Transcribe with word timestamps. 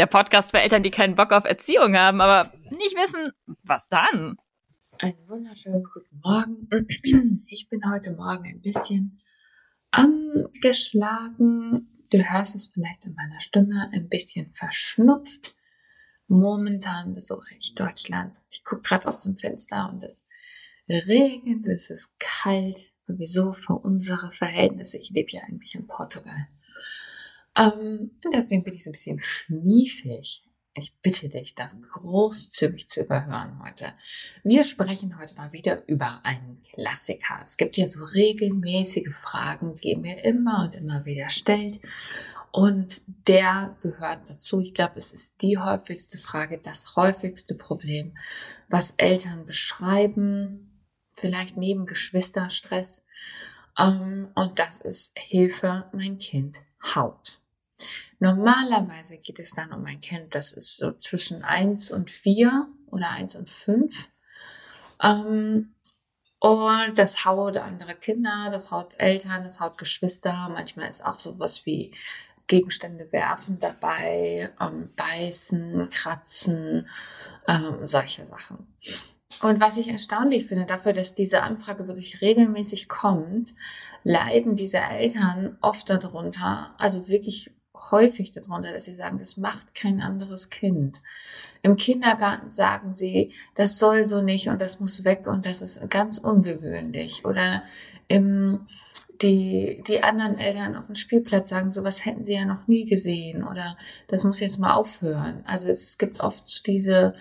der 0.00 0.06
Podcast 0.06 0.50
für 0.50 0.58
Eltern, 0.58 0.82
die 0.82 0.90
keinen 0.90 1.14
Bock 1.14 1.30
auf 1.30 1.44
Erziehung 1.44 1.94
haben, 1.94 2.22
aber 2.22 2.50
nicht 2.70 2.96
wissen, 2.96 3.32
was 3.64 3.90
dann. 3.90 4.38
Einen 4.98 5.28
wunderschönen 5.28 5.84
guten 5.84 6.20
Morgen. 6.24 7.44
Ich 7.46 7.68
bin 7.68 7.82
heute 7.86 8.12
Morgen 8.12 8.46
ein 8.46 8.62
bisschen 8.62 9.18
angeschlagen. 9.90 12.06
Du 12.10 12.16
hörst 12.16 12.56
es 12.56 12.68
vielleicht 12.68 13.04
in 13.04 13.14
meiner 13.14 13.40
Stimme, 13.40 13.90
ein 13.92 14.08
bisschen 14.08 14.54
verschnupft. 14.54 15.54
Momentan 16.28 17.12
besuche 17.12 17.54
ich 17.58 17.74
Deutschland. 17.74 18.34
Ich 18.48 18.64
gucke 18.64 18.80
gerade 18.80 19.06
aus 19.06 19.24
dem 19.24 19.36
Fenster 19.36 19.90
und 19.92 20.02
es 20.02 20.26
regnet, 20.88 21.66
es 21.66 21.90
ist 21.90 22.08
kalt, 22.18 22.94
sowieso 23.02 23.52
für 23.52 23.74
unsere 23.74 24.30
Verhältnisse. 24.30 24.96
Ich 24.96 25.10
lebe 25.10 25.32
ja 25.32 25.42
eigentlich 25.42 25.74
in 25.74 25.86
Portugal. 25.86 26.48
Ähm, 27.60 28.12
deswegen 28.32 28.64
bin 28.64 28.74
ich 28.74 28.84
so 28.84 28.90
ein 28.90 28.92
bisschen 28.92 29.20
schniefig. 29.22 30.42
Ich 30.74 30.96
bitte 31.02 31.28
dich, 31.28 31.54
das 31.54 31.78
großzügig 31.82 32.88
zu 32.88 33.02
überhören 33.02 33.60
heute. 33.62 33.92
Wir 34.44 34.64
sprechen 34.64 35.18
heute 35.18 35.34
mal 35.34 35.52
wieder 35.52 35.86
über 35.88 36.20
einen 36.24 36.62
Klassiker. 36.62 37.42
Es 37.44 37.56
gibt 37.56 37.76
ja 37.76 37.86
so 37.86 38.02
regelmäßige 38.04 39.12
Fragen, 39.14 39.74
die 39.74 39.90
ihr 39.90 39.98
mir 39.98 40.24
immer 40.24 40.64
und 40.64 40.74
immer 40.74 41.04
wieder 41.04 41.28
stellt. 41.28 41.80
Und 42.52 43.02
der 43.28 43.76
gehört 43.82 44.30
dazu. 44.30 44.60
Ich 44.60 44.72
glaube, 44.72 44.94
es 44.96 45.12
ist 45.12 45.42
die 45.42 45.58
häufigste 45.58 46.18
Frage, 46.18 46.58
das 46.58 46.96
häufigste 46.96 47.56
Problem, 47.56 48.16
was 48.68 48.94
Eltern 48.96 49.46
beschreiben, 49.46 50.80
vielleicht 51.14 51.56
neben 51.56 51.84
Geschwisterstress. 51.84 53.04
Ähm, 53.76 54.28
und 54.34 54.58
das 54.58 54.80
ist 54.80 55.12
Hilfe, 55.16 55.90
mein 55.92 56.18
Kind 56.18 56.58
haut. 56.94 57.39
Normalerweise 58.18 59.18
geht 59.18 59.38
es 59.38 59.52
dann 59.52 59.72
um 59.72 59.84
ein 59.86 60.00
Kind, 60.00 60.34
das 60.34 60.52
ist 60.52 60.76
so 60.76 60.92
zwischen 60.92 61.42
eins 61.42 61.90
und 61.90 62.10
vier 62.10 62.68
oder 62.86 63.10
eins 63.10 63.36
und 63.36 63.48
fünf. 63.50 64.10
Ähm, 65.02 65.74
und 66.42 66.98
das 66.98 67.26
haut 67.26 67.58
andere 67.58 67.94
Kinder, 67.94 68.48
das 68.50 68.70
haut 68.70 68.98
Eltern, 68.98 69.42
das 69.42 69.60
haut 69.60 69.76
Geschwister. 69.76 70.48
Manchmal 70.50 70.88
ist 70.88 71.04
auch 71.04 71.20
sowas 71.20 71.66
wie 71.66 71.94
Gegenstände 72.50 73.12
werfen 73.12 73.58
dabei, 73.60 74.50
ähm, 74.58 74.90
beißen, 74.96 75.88
kratzen, 75.90 76.88
ähm, 77.46 77.84
solche 77.84 78.26
Sachen. 78.26 78.74
Und 79.42 79.60
was 79.60 79.76
ich 79.78 79.88
erstaunlich 79.88 80.46
finde, 80.46 80.66
dafür, 80.66 80.92
dass 80.92 81.14
diese 81.14 81.42
Anfrage 81.42 81.86
wirklich 81.86 82.20
regelmäßig 82.20 82.88
kommt, 82.88 83.54
leiden 84.02 84.56
diese 84.56 84.78
Eltern 84.78 85.56
oft 85.60 85.88
darunter, 85.88 86.74
also 86.78 87.06
wirklich 87.06 87.52
häufig 87.90 88.32
darunter, 88.32 88.72
dass 88.72 88.84
sie 88.84 88.94
sagen, 88.94 89.18
das 89.18 89.36
macht 89.36 89.74
kein 89.74 90.00
anderes 90.00 90.50
Kind. 90.50 91.02
Im 91.62 91.76
Kindergarten 91.76 92.48
sagen 92.48 92.92
sie, 92.92 93.32
das 93.54 93.78
soll 93.78 94.04
so 94.04 94.22
nicht 94.22 94.48
und 94.48 94.60
das 94.60 94.80
muss 94.80 95.04
weg 95.04 95.26
und 95.26 95.46
das 95.46 95.62
ist 95.62 95.88
ganz 95.90 96.18
ungewöhnlich. 96.18 97.24
Oder 97.24 97.62
im, 98.08 98.66
die, 99.22 99.82
die 99.86 100.02
anderen 100.02 100.38
Eltern 100.38 100.76
auf 100.76 100.86
dem 100.86 100.94
Spielplatz 100.94 101.48
sagen, 101.48 101.70
sowas 101.70 102.04
hätten 102.04 102.22
sie 102.22 102.34
ja 102.34 102.44
noch 102.44 102.66
nie 102.66 102.84
gesehen 102.84 103.44
oder 103.44 103.76
das 104.08 104.24
muss 104.24 104.40
jetzt 104.40 104.58
mal 104.58 104.74
aufhören. 104.74 105.42
Also 105.46 105.68
es 105.68 105.98
gibt 105.98 106.20
oft 106.20 106.66
diese, 106.66 107.14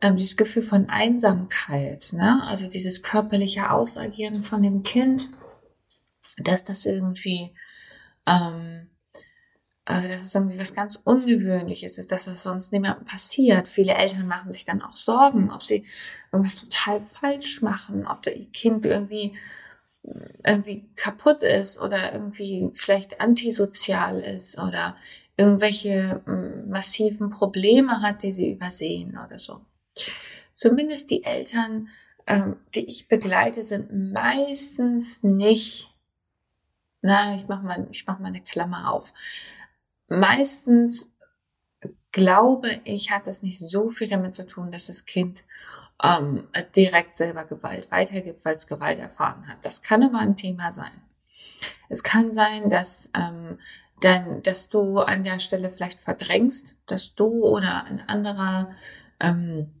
ähm, 0.00 0.16
dieses 0.16 0.36
Gefühl 0.36 0.62
von 0.62 0.88
Einsamkeit, 0.88 2.12
ne? 2.12 2.42
also 2.44 2.68
dieses 2.68 3.02
körperliche 3.02 3.70
Ausagieren 3.70 4.42
von 4.42 4.62
dem 4.62 4.82
Kind, 4.82 5.30
dass 6.38 6.64
das 6.64 6.86
irgendwie 6.86 7.54
ähm, 8.26 8.88
äh, 9.86 10.08
dass 10.08 10.22
es 10.22 10.34
irgendwie 10.34 10.58
was 10.58 10.74
ganz 10.74 10.96
Ungewöhnliches 11.04 11.98
ist, 11.98 12.10
dass 12.10 12.24
das 12.24 12.42
sonst 12.42 12.72
niemandem 12.72 13.04
passiert. 13.04 13.68
Viele 13.68 13.94
Eltern 13.94 14.26
machen 14.26 14.52
sich 14.52 14.64
dann 14.64 14.82
auch 14.82 14.96
Sorgen, 14.96 15.50
ob 15.50 15.62
sie 15.62 15.84
irgendwas 16.32 16.60
total 16.60 17.02
falsch 17.02 17.60
machen, 17.62 18.06
ob 18.06 18.26
ihr 18.26 18.46
Kind 18.46 18.86
irgendwie 18.86 19.36
irgendwie 20.44 20.86
kaputt 20.96 21.42
ist 21.42 21.80
oder 21.80 22.12
irgendwie 22.12 22.68
vielleicht 22.74 23.22
antisozial 23.22 24.20
ist 24.20 24.58
oder 24.58 24.96
irgendwelche 25.38 26.20
mm, 26.26 26.68
massiven 26.68 27.30
Probleme 27.30 28.02
hat, 28.02 28.22
die 28.22 28.30
sie 28.30 28.52
übersehen 28.52 29.18
oder 29.24 29.38
so. 29.38 29.62
Zumindest 30.52 31.10
die 31.10 31.24
Eltern, 31.24 31.88
ähm, 32.26 32.56
die 32.74 32.84
ich 32.84 33.08
begleite, 33.08 33.62
sind 33.62 34.12
meistens 34.12 35.22
nicht 35.22 35.90
na, 37.06 37.36
ich 37.36 37.48
mach 37.48 37.60
mal, 37.60 37.86
ich 37.90 38.06
mach 38.06 38.18
mal 38.18 38.28
eine 38.28 38.40
Klammer 38.40 38.90
auf 38.90 39.12
meistens 40.08 41.10
glaube 42.14 42.80
ich, 42.84 43.10
hat 43.10 43.26
das 43.26 43.42
nicht 43.42 43.58
so 43.58 43.90
viel 43.90 44.08
damit 44.08 44.34
zu 44.34 44.46
tun, 44.46 44.70
dass 44.70 44.86
das 44.86 45.04
Kind 45.04 45.42
ähm, 46.02 46.46
direkt 46.76 47.12
selber 47.12 47.44
Gewalt 47.44 47.90
weitergibt, 47.90 48.44
weil 48.44 48.54
es 48.54 48.68
Gewalt 48.68 49.00
erfahren 49.00 49.48
hat. 49.48 49.56
Das 49.62 49.82
kann 49.82 50.04
aber 50.04 50.18
ein 50.18 50.36
Thema 50.36 50.70
sein. 50.70 50.92
Es 51.88 52.04
kann 52.04 52.30
sein, 52.30 52.70
dass 52.70 53.10
ähm, 53.16 53.58
dann, 54.00 54.42
dass 54.42 54.68
du 54.68 55.00
an 55.00 55.24
der 55.24 55.40
Stelle 55.40 55.72
vielleicht 55.72 56.00
verdrängst, 56.00 56.76
dass 56.86 57.14
du 57.16 57.44
oder 57.44 57.84
ein 57.84 58.08
anderer 58.08 58.70
ähm, 59.18 59.72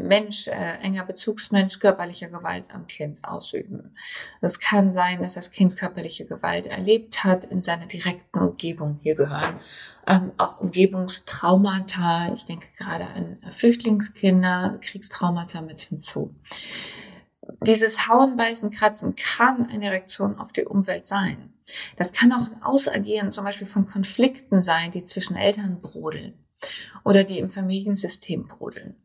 Mensch, 0.00 0.46
äh, 0.46 0.78
enger 0.80 1.04
Bezugsmensch 1.04 1.80
körperliche 1.80 2.30
Gewalt 2.30 2.66
am 2.72 2.86
Kind 2.86 3.24
ausüben. 3.24 3.96
Es 4.40 4.60
kann 4.60 4.92
sein, 4.92 5.22
dass 5.22 5.34
das 5.34 5.50
Kind 5.50 5.76
körperliche 5.76 6.24
Gewalt 6.24 6.68
erlebt 6.68 7.24
hat 7.24 7.44
in 7.44 7.60
seiner 7.60 7.86
direkten 7.86 8.38
Umgebung. 8.38 8.96
Hier 9.02 9.16
gehören 9.16 9.58
ähm, 10.06 10.30
auch 10.36 10.60
Umgebungstraumata. 10.60 12.32
Ich 12.34 12.44
denke 12.44 12.68
gerade 12.78 13.08
an 13.08 13.38
Flüchtlingskinder, 13.56 14.78
Kriegstraumata 14.80 15.62
mit 15.62 15.80
hinzu. 15.80 16.34
Dieses 17.60 18.08
Hauen, 18.08 18.36
Beißen, 18.36 18.70
Kratzen 18.70 19.16
kann 19.16 19.68
eine 19.68 19.90
Reaktion 19.90 20.38
auf 20.38 20.52
die 20.52 20.64
Umwelt 20.64 21.06
sein. 21.06 21.52
Das 21.96 22.12
kann 22.12 22.32
auch 22.32 22.46
ein 22.46 22.62
Ausagieren 22.62 23.30
zum 23.30 23.44
Beispiel 23.44 23.66
von 23.66 23.86
Konflikten 23.86 24.62
sein, 24.62 24.90
die 24.92 25.04
zwischen 25.04 25.36
Eltern 25.36 25.80
brodeln. 25.80 26.38
oder 27.04 27.24
die 27.24 27.40
im 27.40 27.50
Familiensystem 27.50 28.46
brodeln. 28.46 28.96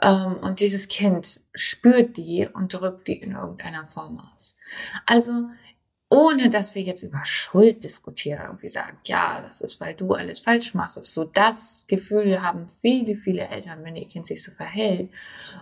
Ähm, 0.00 0.38
und 0.42 0.60
dieses 0.60 0.88
Kind 0.88 1.42
spürt 1.54 2.16
die 2.16 2.48
und 2.52 2.72
drückt 2.72 3.08
die 3.08 3.20
in 3.20 3.32
irgendeiner 3.32 3.86
Form 3.86 4.20
aus. 4.34 4.56
Also 5.06 5.48
ohne 6.12 6.50
dass 6.50 6.74
wir 6.74 6.82
jetzt 6.82 7.02
über 7.04 7.24
Schuld 7.24 7.84
diskutieren 7.84 8.50
und 8.50 8.62
wir 8.62 8.68
sagen, 8.68 8.98
ja, 9.06 9.40
das 9.40 9.62
ist, 9.62 9.80
weil 9.80 9.94
du 9.94 10.12
alles 10.12 10.40
falsch 10.40 10.74
machst. 10.74 11.02
So 11.06 11.24
das 11.24 11.86
Gefühl 11.88 12.42
haben 12.42 12.66
viele, 12.68 13.14
viele 13.14 13.48
Eltern, 13.48 13.82
wenn 13.82 13.96
ihr 13.96 14.06
Kind 14.06 14.26
sich 14.26 14.42
so 14.42 14.52
verhält, 14.52 15.10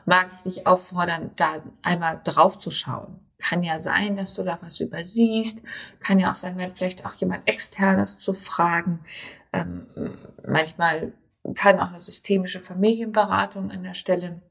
mag 0.07 0.29
ich 0.33 0.43
dich 0.43 0.67
auffordern, 0.67 1.31
da 1.37 1.63
einmal 1.83 2.21
drauf 2.25 2.59
zu 2.59 2.73
schauen. 2.73 3.21
Kann 3.39 3.63
ja 3.63 3.79
sein, 3.79 4.17
dass 4.17 4.35
du 4.35 4.43
da 4.43 4.59
was 4.61 4.81
übersiehst. 4.81 5.63
Kann 6.01 6.19
ja 6.19 6.33
auch 6.33 6.35
sein, 6.35 6.59
wenn 6.59 6.75
vielleicht 6.75 7.07
auch 7.07 7.15
jemand 7.15 7.49
externes 7.49 8.19
zu 8.19 8.35
fragen. 8.35 8.99
Ähm, 9.53 9.87
manchmal 10.45 11.13
kann 11.55 11.79
auch 11.79 11.89
eine 11.89 12.01
systemische 12.01 12.61
Familienberatung 12.61 13.71
an 13.71 13.83
der 13.83 13.95
Stelle 13.95 14.43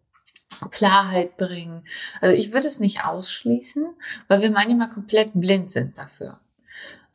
Klarheit 0.72 1.38
bringen. 1.38 1.84
Also 2.22 2.36
ich 2.36 2.51
würde 2.51 2.68
es 2.68 2.80
nicht 2.80 3.06
ausschließen, 3.06 3.86
weil 4.28 4.42
wir 4.42 4.51
manchmal 4.51 4.90
komplett 4.90 5.31
blind 5.34 5.69
sind 5.69 5.98
dafür. 5.98 6.40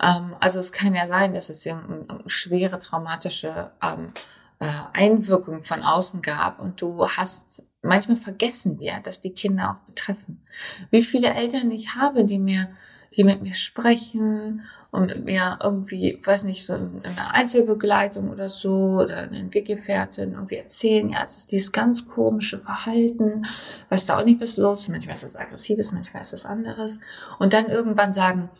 Ähm, 0.01 0.37
also 0.41 0.61
es 0.61 0.73
kann 0.73 0.95
ja 0.95 1.07
sein, 1.07 1.35
dass 1.35 1.51
es 1.51 1.65
irgendeine 1.67 2.23
schwere 2.29 2.79
traumatische 2.79 3.73
ähm, 3.83 4.13
äh, 4.61 4.71
Einwirkung 4.93 5.63
von 5.63 5.83
außen 5.83 6.23
gab 6.23 6.61
und 6.61 6.81
du 6.81 7.09
hast 7.09 7.65
manchmal 7.83 8.17
vergessen 8.17 8.81
wir, 8.81 9.01
dass 9.01 9.21
die 9.21 9.33
Kinder 9.33 9.73
auch 9.73 9.87
betreffen. 9.87 10.45
Wie 10.91 11.03
viele 11.03 11.35
Eltern 11.35 11.71
ich 11.71 11.95
habe, 11.95 12.25
die 12.25 12.39
mir, 12.39 12.71
die 13.17 13.25
mit 13.25 13.43
mir 13.43 13.55
sprechen 13.55 14.63
und 14.91 15.07
mit 15.07 15.25
mir 15.25 15.59
irgendwie, 15.63 16.21
weiß 16.23 16.45
nicht, 16.45 16.65
so 16.65 16.75
eine 16.75 17.03
Einzelbegleitung 17.33 18.31
oder 18.31 18.49
so 18.49 19.01
oder 19.03 19.19
eine 19.19 19.53
Weggefährtin 19.53 20.33
irgendwie 20.33 20.57
erzählen, 20.57 21.11
ja, 21.11 21.23
es 21.23 21.39
ist 21.39 21.53
dieses 21.53 21.73
ganz 21.73 22.09
komische 22.09 22.61
Verhalten, 22.61 23.47
weiß 23.89 24.07
da 24.07 24.19
auch 24.19 24.25
nicht, 24.25 24.41
was 24.41 24.57
los 24.57 24.83
ist, 24.83 24.89
manchmal 24.89 25.17
ist 25.17 25.25
es 25.25 25.37
aggressives, 25.37 25.93
manchmal 25.93 26.23
ist 26.23 26.33
es 26.33 26.45
anderes. 26.45 27.01
Und 27.39 27.53
dann 27.53 27.67
irgendwann 27.67 28.13
sagen, 28.13 28.51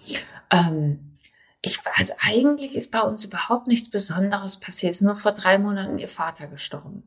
ähm, 0.51 1.19
ich, 1.63 1.79
also 1.95 2.15
eigentlich 2.21 2.77
ist 2.77 2.91
bei 2.91 3.01
uns 3.01 3.25
überhaupt 3.25 3.69
nichts 3.69 3.89
Besonderes 3.89 4.59
passiert, 4.59 4.91
es 4.91 5.01
ist 5.01 5.07
nur 5.07 5.17
vor 5.17 5.33
drei 5.33 5.59
Monaten 5.59 5.99
ihr 5.99 6.09
Vater 6.09 6.47
gestorben 6.49 7.05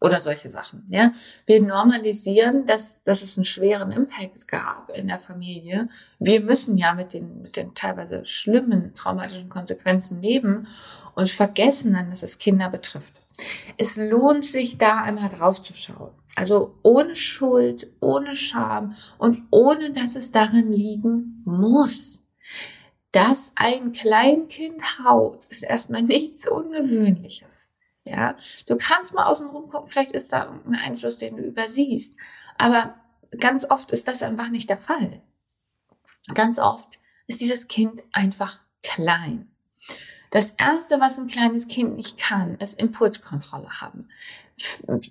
oder 0.00 0.20
solche 0.20 0.50
Sachen. 0.50 0.84
Ja, 0.88 1.12
wir 1.46 1.62
normalisieren, 1.62 2.66
dass, 2.66 3.02
dass 3.02 3.22
es 3.22 3.36
einen 3.36 3.44
schweren 3.44 3.92
Impact 3.92 4.48
gab 4.48 4.90
in 4.90 5.08
der 5.08 5.18
Familie. 5.18 5.88
Wir 6.18 6.40
müssen 6.40 6.78
ja 6.78 6.94
mit 6.94 7.12
den 7.12 7.42
mit 7.42 7.56
den 7.56 7.74
teilweise 7.74 8.24
schlimmen 8.24 8.94
traumatischen 8.94 9.50
Konsequenzen 9.50 10.22
leben 10.22 10.66
und 11.14 11.30
vergessen 11.30 11.92
dann, 11.92 12.08
dass 12.08 12.22
es 12.22 12.38
Kinder 12.38 12.70
betrifft. 12.70 13.12
Es 13.76 13.96
lohnt 13.96 14.44
sich 14.44 14.78
da 14.78 15.02
einmal 15.02 15.28
drauf 15.28 15.62
zu 15.62 15.74
schauen. 15.74 16.10
Also 16.36 16.74
ohne 16.82 17.16
Schuld, 17.16 17.88
ohne 18.00 18.34
Scham 18.34 18.94
und 19.18 19.42
ohne, 19.50 19.90
dass 19.92 20.16
es 20.16 20.30
darin 20.30 20.72
liegen 20.72 21.42
muss. 21.44 22.24
Dass 23.12 23.52
ein 23.56 23.92
Kleinkind 23.92 25.04
haut, 25.04 25.44
ist 25.46 25.64
erstmal 25.64 26.02
nichts 26.02 26.48
Ungewöhnliches. 26.48 27.69
Ja, 28.04 28.34
du 28.66 28.76
kannst 28.76 29.14
mal 29.14 29.26
außen 29.26 29.48
rum 29.48 29.68
gucken, 29.68 29.90
vielleicht 29.90 30.12
ist 30.12 30.32
da 30.32 30.50
ein 30.66 30.74
Einfluss, 30.74 31.18
den 31.18 31.36
du 31.36 31.42
übersiehst. 31.42 32.16
Aber 32.56 32.94
ganz 33.38 33.68
oft 33.70 33.92
ist 33.92 34.08
das 34.08 34.22
einfach 34.22 34.48
nicht 34.48 34.70
der 34.70 34.78
Fall. 34.78 35.20
Ganz 36.34 36.58
oft 36.58 36.98
ist 37.26 37.40
dieses 37.40 37.68
Kind 37.68 38.02
einfach 38.12 38.60
klein. 38.82 39.50
Das 40.30 40.52
erste, 40.52 41.00
was 41.00 41.18
ein 41.18 41.26
kleines 41.26 41.68
Kind 41.68 41.96
nicht 41.96 42.18
kann, 42.18 42.56
ist 42.56 42.80
Impulskontrolle 42.80 43.80
haben 43.80 44.08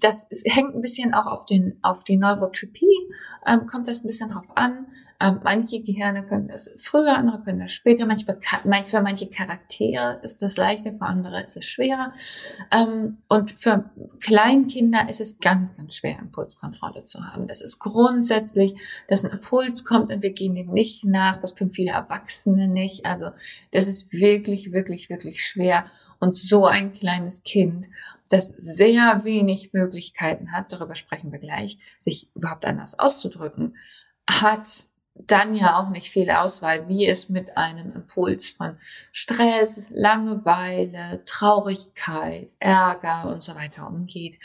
das 0.01 0.27
hängt 0.45 0.75
ein 0.75 0.81
bisschen 0.81 1.13
auch 1.13 1.25
auf 1.25 1.45
den 1.45 1.77
auf 1.81 2.03
die 2.03 2.17
Neurotypie 2.17 3.09
ähm, 3.45 3.65
kommt 3.65 3.87
das 3.87 4.03
ein 4.03 4.07
bisschen 4.07 4.31
drauf 4.31 4.45
an. 4.55 4.87
Ähm, 5.19 5.39
manche 5.43 5.81
Gehirne 5.81 6.25
können 6.25 6.47
das 6.47 6.71
früher, 6.77 7.15
andere 7.15 7.41
können 7.41 7.59
das 7.59 7.71
später. 7.71 8.05
Manchmal 8.05 8.83
für 8.83 9.01
manche 9.01 9.29
Charaktere 9.29 10.19
ist 10.23 10.41
das 10.41 10.57
leichter, 10.57 10.91
für 10.91 11.01
andere 11.01 11.41
ist 11.41 11.57
es 11.57 11.65
schwerer. 11.65 12.13
Ähm, 12.71 13.17
und 13.27 13.51
für 13.51 13.89
Kleinkinder 14.19 15.07
ist 15.09 15.21
es 15.21 15.39
ganz 15.39 15.75
ganz 15.75 15.95
schwer 15.95 16.19
Impulskontrolle 16.19 17.05
zu 17.05 17.25
haben. 17.25 17.47
Das 17.47 17.61
ist 17.61 17.79
grundsätzlich, 17.79 18.75
dass 19.07 19.23
ein 19.23 19.31
Impuls 19.31 19.85
kommt 19.85 20.11
und 20.11 20.21
wir 20.21 20.31
gehen 20.31 20.55
dem 20.55 20.71
nicht 20.71 21.05
nach. 21.05 21.37
Das 21.37 21.55
können 21.55 21.71
viele 21.71 21.91
Erwachsene 21.91 22.67
nicht. 22.67 23.05
Also 23.05 23.29
das 23.71 23.87
ist 23.87 24.11
wirklich 24.11 24.71
wirklich 24.71 25.09
wirklich 25.09 25.43
schwer. 25.45 25.85
Und 26.19 26.35
so 26.35 26.65
ein 26.65 26.91
kleines 26.91 27.43
Kind 27.43 27.87
das 28.29 28.49
sehr 28.49 29.21
wenig 29.23 29.73
Möglichkeiten 29.73 30.51
hat, 30.51 30.71
darüber 30.71 30.95
sprechen 30.95 31.31
wir 31.31 31.39
gleich, 31.39 31.79
sich 31.99 32.29
überhaupt 32.35 32.65
anders 32.65 32.97
auszudrücken, 32.97 33.75
hat 34.29 34.87
dann 35.15 35.53
ja 35.53 35.77
auch 35.77 35.89
nicht 35.89 36.09
viel 36.09 36.29
Auswahl, 36.29 36.87
wie 36.87 37.05
es 37.07 37.27
mit 37.27 37.57
einem 37.57 37.91
Impuls 37.91 38.49
von 38.49 38.77
Stress, 39.11 39.89
Langeweile, 39.89 41.23
Traurigkeit, 41.25 42.49
Ärger 42.59 43.29
und 43.29 43.41
so 43.41 43.55
weiter 43.55 43.87
umgeht. 43.87 44.39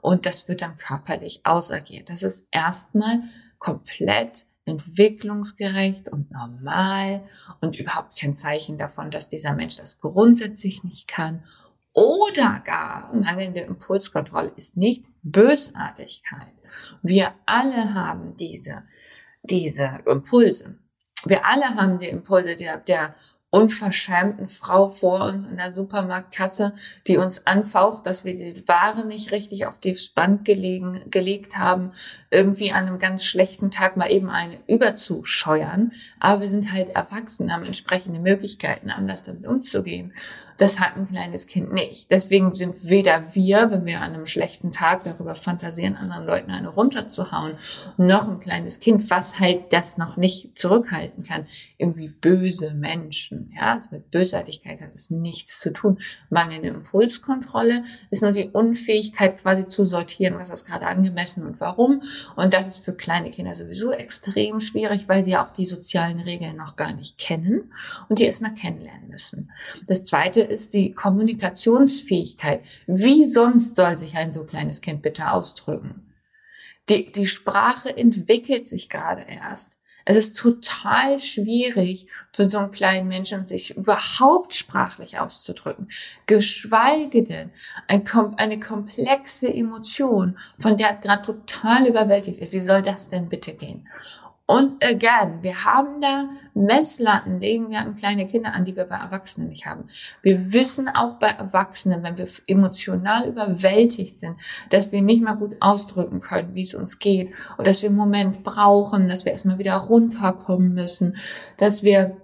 Und 0.00 0.26
das 0.26 0.46
wird 0.46 0.62
dann 0.62 0.76
körperlich 0.76 1.40
ausagiert. 1.44 2.10
Das 2.10 2.22
ist 2.22 2.46
erstmal 2.52 3.22
komplett 3.58 4.46
entwicklungsgerecht 4.66 6.08
und 6.08 6.30
normal 6.30 7.24
und 7.60 7.78
überhaupt 7.78 8.18
kein 8.18 8.34
Zeichen 8.34 8.78
davon, 8.78 9.10
dass 9.10 9.30
dieser 9.30 9.54
Mensch 9.54 9.76
das 9.76 10.00
grundsätzlich 10.00 10.84
nicht 10.84 11.08
kann 11.08 11.42
oder 11.92 12.60
gar 12.64 13.14
mangelnde 13.14 13.60
Impulskontrolle 13.60 14.52
ist 14.56 14.76
nicht 14.76 15.04
Bösartigkeit. 15.22 16.54
Wir 17.02 17.34
alle 17.46 17.94
haben 17.94 18.36
diese, 18.36 18.84
diese 19.42 20.00
Impulse. 20.06 20.78
Wir 21.24 21.44
alle 21.44 21.74
haben 21.74 21.98
die 21.98 22.08
Impulse 22.08 22.56
der, 22.56 22.78
der 22.78 23.14
unverschämten 23.50 24.46
Frau 24.46 24.88
vor 24.88 25.24
uns 25.24 25.44
in 25.44 25.56
der 25.56 25.72
Supermarktkasse, 25.72 26.72
die 27.08 27.16
uns 27.16 27.46
anfaucht, 27.46 28.06
dass 28.06 28.24
wir 28.24 28.34
die 28.34 28.66
Ware 28.68 29.04
nicht 29.04 29.32
richtig 29.32 29.66
auf 29.66 29.78
das 29.80 30.08
Band 30.08 30.44
gelegen, 30.44 31.00
gelegt 31.10 31.58
haben, 31.58 31.90
irgendwie 32.30 32.70
an 32.70 32.86
einem 32.86 32.98
ganz 32.98 33.24
schlechten 33.24 33.72
Tag 33.72 33.96
mal 33.96 34.10
eben 34.10 34.30
eine 34.30 34.58
überzuscheuern. 34.68 35.90
Aber 36.20 36.42
wir 36.42 36.48
sind 36.48 36.72
halt 36.72 36.90
erwachsen, 36.90 37.52
haben 37.52 37.64
entsprechende 37.64 38.20
Möglichkeiten, 38.20 38.90
anders 38.90 39.24
damit 39.24 39.46
umzugehen. 39.46 40.12
Das 40.60 40.78
hat 40.78 40.94
ein 40.94 41.08
kleines 41.08 41.46
Kind 41.46 41.72
nicht. 41.72 42.10
Deswegen 42.10 42.54
sind 42.54 42.86
weder 42.86 43.34
wir, 43.34 43.70
wenn 43.70 43.86
wir 43.86 44.02
an 44.02 44.12
einem 44.12 44.26
schlechten 44.26 44.72
Tag 44.72 45.04
darüber 45.04 45.34
fantasieren, 45.34 45.96
anderen 45.96 46.26
Leuten 46.26 46.50
eine 46.50 46.68
runterzuhauen, 46.68 47.54
noch 47.96 48.30
ein 48.30 48.40
kleines 48.40 48.78
Kind, 48.78 49.08
was 49.08 49.40
halt 49.40 49.72
das 49.72 49.96
noch 49.96 50.18
nicht 50.18 50.58
zurückhalten 50.58 51.24
kann, 51.24 51.46
irgendwie 51.78 52.08
böse 52.08 52.74
Menschen. 52.74 53.50
Ja, 53.56 53.72
also 53.72 53.88
mit 53.92 54.10
Bösartigkeit 54.10 54.82
hat 54.82 54.94
es 54.94 55.10
nichts 55.10 55.60
zu 55.60 55.72
tun. 55.72 55.98
Mangelnde 56.28 56.68
Impulskontrolle 56.68 57.84
ist 58.10 58.20
nur 58.20 58.32
die 58.32 58.50
Unfähigkeit 58.50 59.38
quasi 59.38 59.66
zu 59.66 59.86
sortieren, 59.86 60.38
was 60.38 60.50
ist 60.50 60.66
gerade 60.66 60.86
angemessen 60.88 61.46
und 61.46 61.58
warum. 61.60 62.02
Und 62.36 62.52
das 62.52 62.68
ist 62.68 62.84
für 62.84 62.92
kleine 62.92 63.30
Kinder 63.30 63.54
sowieso 63.54 63.92
extrem 63.92 64.60
schwierig, 64.60 65.08
weil 65.08 65.24
sie 65.24 65.38
auch 65.38 65.48
die 65.48 65.64
sozialen 65.64 66.20
Regeln 66.20 66.56
noch 66.56 66.76
gar 66.76 66.92
nicht 66.92 67.16
kennen 67.16 67.72
und 68.10 68.18
die 68.18 68.24
erstmal 68.24 68.52
kennenlernen 68.52 69.08
müssen. 69.08 69.50
Das 69.86 70.04
zweite 70.04 70.49
ist 70.50 70.74
die 70.74 70.92
Kommunikationsfähigkeit. 70.92 72.62
Wie 72.86 73.24
sonst 73.24 73.76
soll 73.76 73.96
sich 73.96 74.16
ein 74.16 74.32
so 74.32 74.44
kleines 74.44 74.80
Kind 74.80 75.02
bitte 75.02 75.30
ausdrücken? 75.30 76.12
Die, 76.88 77.12
die 77.12 77.26
Sprache 77.26 77.96
entwickelt 77.96 78.66
sich 78.66 78.88
gerade 78.90 79.22
erst. 79.22 79.78
Es 80.04 80.16
ist 80.16 80.36
total 80.36 81.18
schwierig 81.18 82.08
für 82.32 82.44
so 82.44 82.58
einen 82.58 82.70
kleinen 82.70 83.08
Menschen, 83.08 83.44
sich 83.44 83.76
überhaupt 83.76 84.54
sprachlich 84.54 85.18
auszudrücken. 85.18 85.88
Geschweige 86.26 87.22
denn 87.22 87.50
ein, 87.86 88.04
eine 88.36 88.58
komplexe 88.58 89.52
Emotion, 89.52 90.38
von 90.58 90.76
der 90.76 90.90
es 90.90 91.00
gerade 91.00 91.22
total 91.22 91.86
überwältigt 91.86 92.38
ist. 92.38 92.52
Wie 92.52 92.60
soll 92.60 92.82
das 92.82 93.10
denn 93.10 93.28
bitte 93.28 93.54
gehen? 93.54 93.88
Und 94.50 94.82
again, 94.82 95.44
wir 95.44 95.64
haben 95.64 96.00
da 96.00 96.28
Messlatten, 96.54 97.38
legen 97.38 97.70
wir 97.70 97.78
an 97.78 97.94
kleine 97.94 98.26
Kinder 98.26 98.52
an, 98.52 98.64
die 98.64 98.74
wir 98.74 98.84
bei 98.84 98.96
Erwachsenen 98.96 99.48
nicht 99.48 99.64
haben. 99.64 99.84
Wir 100.22 100.52
wissen 100.52 100.88
auch 100.88 101.20
bei 101.20 101.28
Erwachsenen, 101.28 102.02
wenn 102.02 102.18
wir 102.18 102.26
emotional 102.48 103.28
überwältigt 103.28 104.18
sind, 104.18 104.38
dass 104.70 104.90
wir 104.90 105.02
nicht 105.02 105.22
mal 105.22 105.34
gut 105.34 105.54
ausdrücken 105.60 106.20
können, 106.20 106.56
wie 106.56 106.62
es 106.62 106.74
uns 106.74 106.98
geht, 106.98 107.32
oder 107.58 107.66
dass 107.66 107.82
wir 107.82 107.90
einen 107.90 107.96
Moment 107.96 108.42
brauchen, 108.42 109.06
dass 109.06 109.24
wir 109.24 109.30
erstmal 109.30 109.58
wieder 109.58 109.76
runterkommen 109.76 110.74
müssen, 110.74 111.18
dass 111.56 111.84
wir 111.84 112.16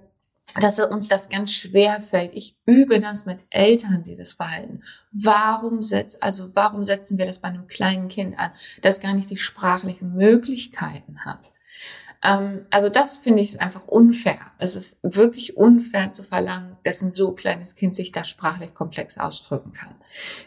dass 0.59 0.81
uns 0.81 1.07
das 1.07 1.29
ganz 1.29 1.53
schwer 1.53 2.01
fällt. 2.01 2.33
Ich 2.35 2.57
übe 2.65 2.99
das 2.99 3.27
mit 3.27 3.39
Eltern, 3.51 4.03
dieses 4.05 4.33
Verhalten. 4.33 4.83
Warum 5.13 5.83
setzt, 5.83 6.23
also 6.23 6.51
warum 6.55 6.83
setzen 6.83 7.19
wir 7.19 7.27
das 7.27 7.41
bei 7.41 7.49
einem 7.49 7.69
kleinen 7.69 8.09
Kind 8.09 8.37
an, 8.37 8.51
das 8.83 9.01
gar 9.01 9.13
nicht 9.13 9.31
die 9.31 9.37
sprachlichen 9.37 10.15
Möglichkeiten 10.15 11.25
hat? 11.25 11.53
Ähm, 12.23 12.67
also 12.71 12.89
das 12.89 13.17
finde 13.17 13.43
ich 13.43 13.61
einfach 13.61 13.87
unfair. 13.87 14.39
Es 14.59 14.77
ist 14.77 14.99
wirklich 15.03 15.57
unfair 15.57 16.11
zu 16.11 16.23
verlangen, 16.23 16.77
dass 16.85 17.03
ein 17.03 17.13
so 17.13 17.33
kleines 17.33 17.77
Kind 17.77 17.95
sich 17.95 18.13
da 18.13 18.25
sprachlich 18.25 18.75
komplex 18.75 19.19
ausdrücken 19.19 19.73
kann. 19.73 19.95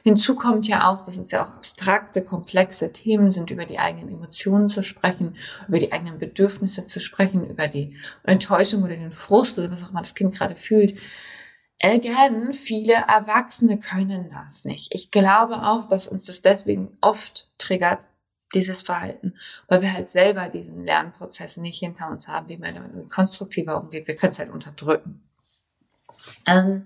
Hinzu 0.03 0.35
kommt 0.35 0.67
ja 0.67 0.89
auch, 0.89 1.03
dass 1.03 1.17
es 1.17 1.31
ja 1.31 1.43
auch 1.43 1.55
abstrakte, 1.55 2.21
komplexe 2.21 2.91
Themen 2.91 3.29
sind, 3.29 3.51
über 3.51 3.65
die 3.65 3.79
eigenen 3.79 4.09
Emotionen 4.09 4.69
zu 4.69 4.83
sprechen, 4.83 5.35
über 5.67 5.79
die 5.79 5.91
eigenen 5.91 6.17
Bedürfnisse 6.17 6.85
zu 6.85 6.99
sprechen, 6.99 7.49
über 7.49 7.67
die 7.67 7.95
Enttäuschung 8.23 8.83
oder 8.83 8.95
den 8.95 9.11
Frust 9.11 9.59
oder 9.59 9.71
was 9.71 9.83
auch 9.83 9.91
immer 9.91 10.01
das 10.01 10.15
Kind 10.15 10.35
gerade 10.35 10.55
fühlt. 10.55 10.95
Again, 11.81 12.51
viele 12.51 12.93
Erwachsene 12.93 13.79
können 13.79 14.29
das 14.31 14.65
nicht. 14.65 14.93
Ich 14.93 15.11
glaube 15.11 15.63
auch, 15.63 15.87
dass 15.87 16.09
uns 16.09 16.25
das 16.25 16.41
deswegen 16.41 16.97
oft 16.99 17.49
triggert, 17.57 17.99
dieses 18.53 18.81
Verhalten, 18.81 19.35
weil 19.67 19.81
wir 19.81 19.93
halt 19.93 20.07
selber 20.07 20.49
diesen 20.49 20.83
Lernprozess 20.83 21.57
nicht 21.57 21.79
hinter 21.79 22.09
uns 22.09 22.27
haben, 22.27 22.49
wie 22.49 22.57
man 22.57 22.73
damit 22.73 23.09
konstruktiver 23.09 23.79
umgeht. 23.79 24.07
Wir 24.07 24.15
können 24.15 24.31
es 24.31 24.39
halt 24.39 24.51
unterdrücken. 24.51 25.21
Ähm, 26.47 26.83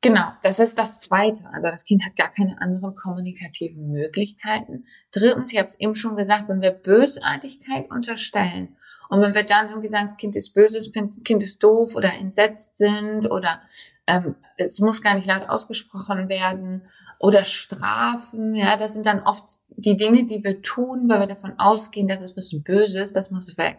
genau, 0.00 0.32
das 0.42 0.58
ist 0.58 0.78
das 0.78 0.98
Zweite. 0.98 1.44
Also 1.52 1.68
das 1.68 1.84
Kind 1.84 2.04
hat 2.04 2.16
gar 2.16 2.30
keine 2.30 2.60
anderen 2.60 2.94
kommunikativen 2.94 3.90
Möglichkeiten. 3.90 4.84
Drittens, 5.12 5.52
ich 5.52 5.58
habe 5.58 5.68
es 5.68 5.78
eben 5.78 5.94
schon 5.94 6.16
gesagt, 6.16 6.48
wenn 6.48 6.62
wir 6.62 6.70
Bösartigkeit 6.70 7.90
unterstellen 7.90 8.76
und 9.08 9.20
wenn 9.20 9.34
wir 9.34 9.44
dann 9.44 9.68
irgendwie 9.68 9.88
sagen, 9.88 10.06
das 10.06 10.16
Kind 10.16 10.36
ist 10.36 10.54
böse, 10.54 10.78
das 10.78 10.90
Kind 11.24 11.42
ist 11.42 11.62
doof 11.62 11.94
oder 11.94 12.12
entsetzt 12.14 12.78
sind 12.78 13.26
oder 13.26 13.60
ähm, 14.06 14.34
das 14.56 14.80
muss 14.80 15.02
gar 15.02 15.14
nicht 15.14 15.28
laut 15.28 15.48
ausgesprochen 15.48 16.28
werden 16.28 16.82
oder 17.18 17.44
Strafen, 17.44 18.54
ja, 18.54 18.76
das 18.76 18.94
sind 18.94 19.06
dann 19.06 19.22
oft 19.22 19.60
die 19.76 19.96
Dinge, 19.96 20.24
die 20.24 20.42
wir 20.44 20.62
tun, 20.62 21.08
weil 21.08 21.20
wir 21.20 21.26
davon 21.26 21.58
ausgehen, 21.58 22.08
dass 22.08 22.22
es 22.22 22.36
was 22.36 22.54
Böses, 22.62 23.12
das 23.12 23.30
muss 23.30 23.58
weg. 23.58 23.78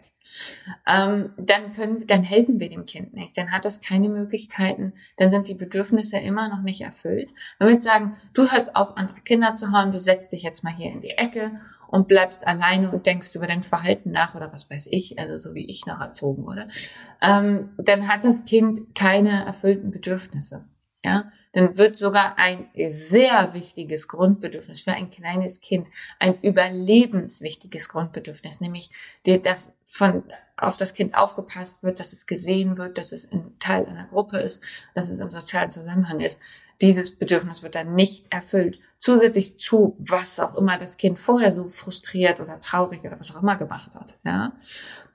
Ähm, 0.87 1.31
dann 1.37 1.71
können, 1.71 2.07
dann 2.07 2.23
helfen 2.23 2.59
wir 2.59 2.69
dem 2.69 2.85
Kind 2.85 3.13
nicht. 3.13 3.37
Dann 3.37 3.51
hat 3.51 3.65
es 3.65 3.81
keine 3.81 4.09
Möglichkeiten. 4.09 4.93
Dann 5.17 5.29
sind 5.29 5.47
die 5.47 5.53
Bedürfnisse 5.53 6.17
immer 6.17 6.49
noch 6.49 6.61
nicht 6.61 6.81
erfüllt. 6.81 7.29
Wenn 7.59 7.67
wir 7.67 7.73
jetzt 7.75 7.85
sagen, 7.85 8.17
du 8.33 8.49
hörst 8.51 8.75
auf, 8.75 8.97
andere 8.97 9.21
Kinder 9.21 9.53
zu 9.53 9.71
hauen, 9.71 9.91
du 9.91 9.99
setzt 9.99 10.31
dich 10.31 10.43
jetzt 10.43 10.63
mal 10.63 10.73
hier 10.73 10.91
in 10.91 11.01
die 11.01 11.11
Ecke 11.11 11.51
und 11.87 12.07
bleibst 12.07 12.47
alleine 12.47 12.91
und 12.91 13.05
denkst 13.05 13.35
über 13.35 13.47
dein 13.47 13.63
Verhalten 13.63 14.11
nach 14.11 14.35
oder 14.35 14.51
was 14.51 14.69
weiß 14.69 14.87
ich, 14.91 15.19
also 15.19 15.37
so 15.37 15.53
wie 15.53 15.69
ich 15.69 15.85
noch 15.85 16.01
erzogen 16.01 16.43
wurde, 16.45 16.67
ähm, 17.21 17.69
dann 17.77 18.07
hat 18.07 18.23
das 18.23 18.45
Kind 18.45 18.95
keine 18.95 19.45
erfüllten 19.45 19.91
Bedürfnisse 19.91 20.65
ja, 21.05 21.29
dann 21.51 21.77
wird 21.77 21.97
sogar 21.97 22.39
ein 22.39 22.67
sehr 22.87 23.53
wichtiges 23.53 24.07
Grundbedürfnis 24.07 24.81
für 24.81 24.91
ein 24.91 25.11
kleines 25.11 25.59
Kind, 25.59 25.85
ein 26.17 26.41
überlebenswichtiges 26.41 27.89
Grundbedürfnis, 27.89 28.59
nämlich 28.59 28.89
dass 29.23 29.75
von 29.95 30.23
auf 30.57 30.75
das 30.75 30.93
Kind 30.93 31.15
aufgepasst 31.15 31.81
wird, 31.83 31.99
dass 31.99 32.11
es 32.11 32.27
gesehen 32.27 32.77
wird, 32.77 32.97
dass 32.97 33.13
es 33.13 33.31
ein 33.31 33.57
Teil 33.59 33.85
einer 33.85 34.05
Gruppe 34.05 34.37
ist, 34.37 34.61
dass 34.93 35.09
es 35.09 35.19
im 35.19 35.31
sozialen 35.31 35.69
Zusammenhang 35.69 36.19
ist, 36.19 36.41
dieses 36.81 37.15
Bedürfnis 37.15 37.63
wird 37.63 37.75
dann 37.75 37.95
nicht 37.95 38.29
erfüllt. 38.33 38.79
Zusätzlich 38.97 39.57
zu, 39.57 39.95
was 39.97 40.41
auch 40.41 40.55
immer 40.55 40.77
das 40.77 40.97
Kind 40.97 41.17
vorher 41.17 41.51
so 41.51 41.69
frustriert 41.69 42.41
oder 42.41 42.59
traurig 42.59 43.05
oder 43.05 43.17
was 43.17 43.33
auch 43.33 43.41
immer 43.41 43.55
gemacht 43.55 43.95
hat. 43.95 44.17
Ja, 44.25 44.53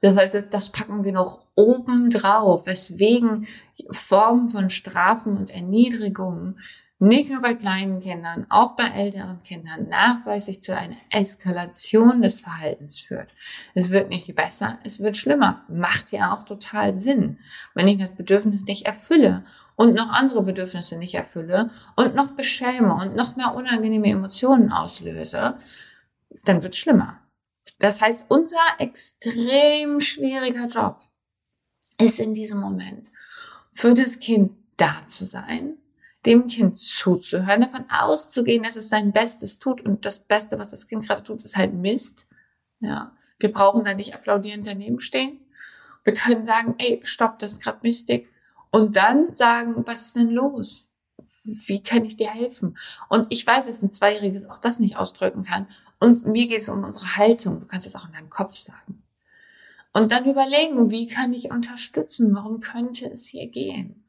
das 0.00 0.16
heißt, 0.16 0.46
das 0.50 0.70
packen 0.70 1.04
wir 1.04 1.12
noch 1.12 1.44
oben 1.54 2.08
drauf, 2.08 2.64
weswegen 2.64 3.46
Formen 3.90 4.48
von 4.48 4.70
Strafen 4.70 5.36
und 5.36 5.50
Erniedrigungen 5.50 6.58
nicht 7.02 7.30
nur 7.30 7.40
bei 7.40 7.54
kleinen 7.54 7.98
Kindern, 7.98 8.46
auch 8.50 8.76
bei 8.76 8.84
älteren 8.84 9.42
Kindern 9.42 9.88
nachweislich 9.88 10.62
zu 10.62 10.76
einer 10.76 10.98
Eskalation 11.08 12.20
des 12.20 12.42
Verhaltens 12.42 13.00
führt. 13.00 13.30
Es 13.74 13.88
wird 13.88 14.10
nicht 14.10 14.34
besser, 14.36 14.78
es 14.84 15.00
wird 15.00 15.16
schlimmer. 15.16 15.64
Macht 15.68 16.12
ja 16.12 16.34
auch 16.34 16.44
total 16.44 16.92
Sinn. 16.94 17.38
Wenn 17.74 17.88
ich 17.88 17.96
das 17.96 18.14
Bedürfnis 18.14 18.66
nicht 18.66 18.84
erfülle 18.84 19.44
und 19.76 19.94
noch 19.94 20.10
andere 20.10 20.42
Bedürfnisse 20.42 20.98
nicht 20.98 21.14
erfülle 21.14 21.70
und 21.96 22.14
noch 22.14 22.32
beschäme 22.32 22.94
und 22.94 23.16
noch 23.16 23.34
mehr 23.34 23.54
unangenehme 23.54 24.08
Emotionen 24.08 24.70
auslöse, 24.70 25.56
dann 26.44 26.62
wird 26.62 26.74
es 26.74 26.80
schlimmer. 26.80 27.18
Das 27.78 28.02
heißt, 28.02 28.26
unser 28.28 28.58
extrem 28.78 30.00
schwieriger 30.00 30.66
Job 30.66 31.00
ist 31.98 32.20
in 32.20 32.34
diesem 32.34 32.60
Moment 32.60 33.08
für 33.72 33.94
das 33.94 34.20
Kind 34.20 34.52
da 34.76 34.94
zu 35.06 35.24
sein, 35.24 35.79
dem 36.26 36.46
Kind 36.46 36.78
zuzuhören, 36.78 37.62
davon 37.62 37.84
auszugehen, 37.88 38.62
dass 38.62 38.76
es 38.76 38.88
sein 38.88 39.12
Bestes 39.12 39.58
tut 39.58 39.80
und 39.80 40.04
das 40.04 40.20
Beste, 40.20 40.58
was 40.58 40.70
das 40.70 40.86
Kind 40.86 41.06
gerade 41.06 41.22
tut, 41.22 41.44
ist 41.44 41.56
halt 41.56 41.72
Mist. 41.74 42.28
Ja, 42.80 43.12
wir 43.38 43.50
brauchen 43.50 43.84
da 43.84 43.94
nicht 43.94 44.14
applaudierend 44.14 44.66
daneben 44.66 45.00
stehen. 45.00 45.40
Wir 46.04 46.14
können 46.14 46.44
sagen, 46.46 46.74
ey, 46.78 47.00
stopp, 47.02 47.38
das 47.38 47.52
ist 47.52 47.62
gerade 47.62 47.80
mistig. 47.82 48.28
Und 48.70 48.96
dann 48.96 49.34
sagen, 49.34 49.82
was 49.86 50.06
ist 50.06 50.16
denn 50.16 50.30
los? 50.30 50.86
Wie 51.44 51.82
kann 51.82 52.04
ich 52.04 52.16
dir 52.16 52.30
helfen? 52.30 52.76
Und 53.08 53.26
ich 53.30 53.46
weiß, 53.46 53.66
dass 53.66 53.82
ein 53.82 53.92
Zweijähriges 53.92 54.48
auch 54.48 54.58
das 54.58 54.78
nicht 54.78 54.96
ausdrücken 54.96 55.42
kann. 55.42 55.66
Und 55.98 56.26
mir 56.26 56.46
geht 56.48 56.60
es 56.60 56.68
um 56.68 56.84
unsere 56.84 57.16
Haltung. 57.16 57.60
Du 57.60 57.66
kannst 57.66 57.86
es 57.86 57.96
auch 57.96 58.06
in 58.06 58.12
deinem 58.12 58.30
Kopf 58.30 58.56
sagen. 58.56 59.02
Und 59.92 60.12
dann 60.12 60.24
überlegen, 60.24 60.90
wie 60.90 61.06
kann 61.06 61.32
ich 61.32 61.50
unterstützen? 61.50 62.34
Warum 62.34 62.60
könnte 62.60 63.10
es 63.10 63.26
hier 63.26 63.48
gehen? 63.48 64.04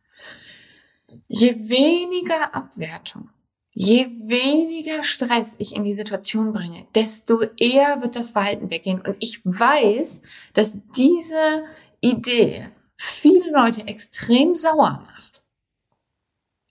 Je 1.27 1.70
weniger 1.70 2.53
Abwertung, 2.56 3.30
je 3.74 4.08
weniger 4.24 5.03
Stress 5.03 5.56
ich 5.60 5.75
in 5.75 5.84
die 5.84 5.94
Situation 5.94 6.53
bringe, 6.53 6.88
desto 6.96 7.41
eher 7.58 8.01
wird 8.01 8.15
das 8.15 8.32
Verhalten 8.32 8.70
weggehen. 8.70 9.01
Und 9.01 9.15
ich 9.20 9.41
weiß, 9.44 10.22
dass 10.53 10.80
diese 10.96 11.65
Idee 12.01 12.70
viele 12.98 13.51
Leute 13.51 13.88
extrem 13.88 14.56
sauer 14.56 15.06
macht. 15.08 15.41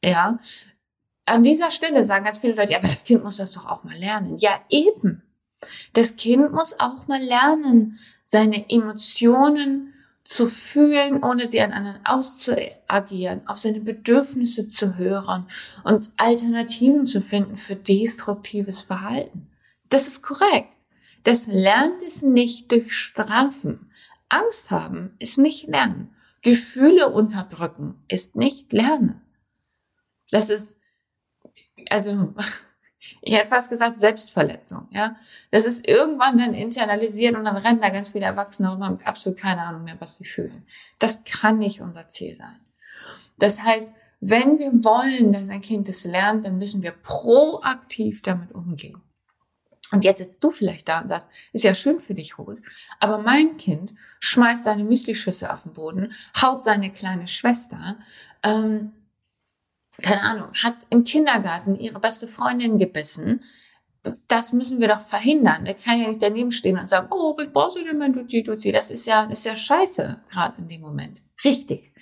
Ja, 0.03 0.39
an 1.27 1.43
dieser 1.43 1.71
Stelle 1.71 2.05
sagen 2.05 2.25
ganz 2.25 2.39
viele 2.39 2.55
Leute, 2.55 2.73
ja, 2.73 2.79
aber 2.79 2.89
das 2.89 3.05
Kind 3.05 3.23
muss 3.23 3.37
das 3.37 3.53
doch 3.53 3.67
auch 3.67 3.85
mal 3.85 3.97
lernen. 3.97 4.37
Ja, 4.39 4.61
eben. 4.69 5.23
Das 5.93 6.17
Kind 6.17 6.53
muss 6.53 6.81
auch 6.81 7.07
mal 7.07 7.23
lernen, 7.23 7.99
seine 8.23 8.69
Emotionen 8.71 9.93
zu 10.25 10.49
fühlen, 10.49 11.23
ohne 11.23 11.47
sie 11.47 11.61
an 11.61 11.73
anderen 11.73 12.05
auszuagieren, 12.05 13.47
auf 13.47 13.59
seine 13.59 13.81
Bedürfnisse 13.81 14.69
zu 14.69 14.97
hören 14.97 15.47
und 15.85 16.13
Alternativen 16.17 17.07
zu 17.07 17.21
finden 17.21 17.57
für 17.57 17.77
destruktives 17.77 18.81
Verhalten. 18.83 19.49
Das 19.89 20.07
ist 20.07 20.23
korrekt. 20.23 20.69
Das 21.23 21.47
Lernen 21.47 22.01
ist 22.01 22.23
nicht 22.23 22.71
durch 22.73 22.93
Strafen. 22.95 23.91
Angst 24.29 24.71
haben 24.71 25.15
ist 25.19 25.39
nicht 25.39 25.67
Lernen. 25.67 26.15
Gefühle 26.43 27.11
unterdrücken 27.11 28.03
ist 28.09 28.37
nicht 28.37 28.73
Lernen. 28.73 29.21
Das 30.31 30.49
ist, 30.49 30.81
also, 31.91 32.35
ich 33.23 33.35
hätte 33.35 33.49
fast 33.49 33.71
gesagt 33.71 33.99
Selbstverletzung, 33.99 34.89
ja. 34.91 35.17
Das 35.51 35.65
ist 35.65 35.89
irgendwann 35.89 36.39
dann 36.39 36.55
internalisiert 36.55 37.37
und 37.37 37.45
dann 37.45 37.57
rennen 37.57 37.81
da 37.81 37.89
ganz 37.89 38.11
viele 38.11 38.27
Erwachsene 38.27 38.73
und 38.73 38.85
haben 38.85 38.99
absolut 39.05 39.39
keine 39.39 39.63
Ahnung 39.63 39.85
mehr, 39.85 40.01
was 40.01 40.17
sie 40.17 40.27
fühlen. 40.27 40.67
Das 40.99 41.25
kann 41.25 41.59
nicht 41.59 41.81
unser 41.81 42.09
Ziel 42.09 42.37
sein. 42.37 42.61
Das 43.39 43.63
heißt, 43.63 43.95
wenn 44.21 44.59
wir 44.59 44.85
wollen, 44.85 45.33
dass 45.33 45.49
ein 45.49 45.63
Kind 45.63 45.89
es 45.89 46.05
lernt, 46.05 46.45
dann 46.45 46.59
müssen 46.59 46.83
wir 46.83 46.93
proaktiv 46.93 48.21
damit 48.23 48.53
umgehen. 48.53 49.01
Und 49.93 50.05
jetzt 50.05 50.19
sitzt 50.19 50.45
du 50.45 50.51
vielleicht 50.51 50.89
da 50.89 51.01
und 51.01 51.09
sagst, 51.09 51.29
ist 51.53 51.65
ja 51.65 51.75
schön 51.75 52.01
für 52.01 52.15
dich, 52.15 52.39
Ruth, 52.39 52.61
aber 53.01 53.19
mein 53.19 53.57
Kind 53.57 53.93
schmeißt 54.21 54.65
seine 54.65 54.85
Müslischüsse 54.85 55.53
auf 55.53 55.65
den 55.65 55.73
Boden, 55.73 56.13
haut 56.41 56.63
seine 56.63 56.93
kleine 56.93 57.27
Schwester, 57.27 57.99
ähm, 58.43 58.93
keine 60.03 60.23
Ahnung, 60.23 60.49
hat 60.63 60.87
im 60.91 61.05
Kindergarten 61.05 61.77
ihre 61.79 62.01
beste 62.01 62.29
Freundin 62.29 62.79
gebissen. 62.79 63.43
Das 64.29 64.53
müssen 64.53 64.81
wir 64.81 64.89
doch 64.89 65.01
verhindern. 65.01 65.65
Da 65.65 65.75
kann 65.75 66.01
ja 66.01 66.09
nicht 66.09 66.23
daneben 66.23 66.53
stehen 66.53 66.79
und 66.79 66.89
sagen, 66.89 67.09
oh, 67.11 67.37
was 67.37 67.53
brauchst 67.53 67.77
du 67.77 67.85
denn 67.85 67.99
mein 67.99 68.13
Duzi, 68.13 68.43
Duzi? 68.43 68.73
Das 68.73 68.91
ist 68.91 69.07
ja, 69.07 69.25
ist 69.25 69.45
ja 69.45 69.55
scheiße, 69.55 70.23
gerade 70.31 70.55
in 70.59 70.69
dem 70.69 70.81
Moment. 70.81 71.23
Richtig. 71.45 71.93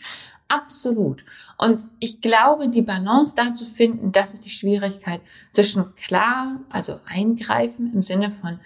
Absolut. 0.49 1.23
Und 1.59 1.83
ich 1.99 2.23
glaube, 2.23 2.71
die 2.71 2.83
Balance 2.83 3.35
da 3.37 3.53
zu 3.53 3.67
finden, 3.67 4.13
das 4.13 4.33
ist 4.33 4.47
die 4.47 4.51
Schwierigkeit 4.51 5.21
zwischen 5.53 5.95
klar, 5.95 6.61
also 6.71 7.01
eingreifen 7.05 7.93
im 7.93 8.03
Sinne 8.03 8.31
von, 8.31 8.59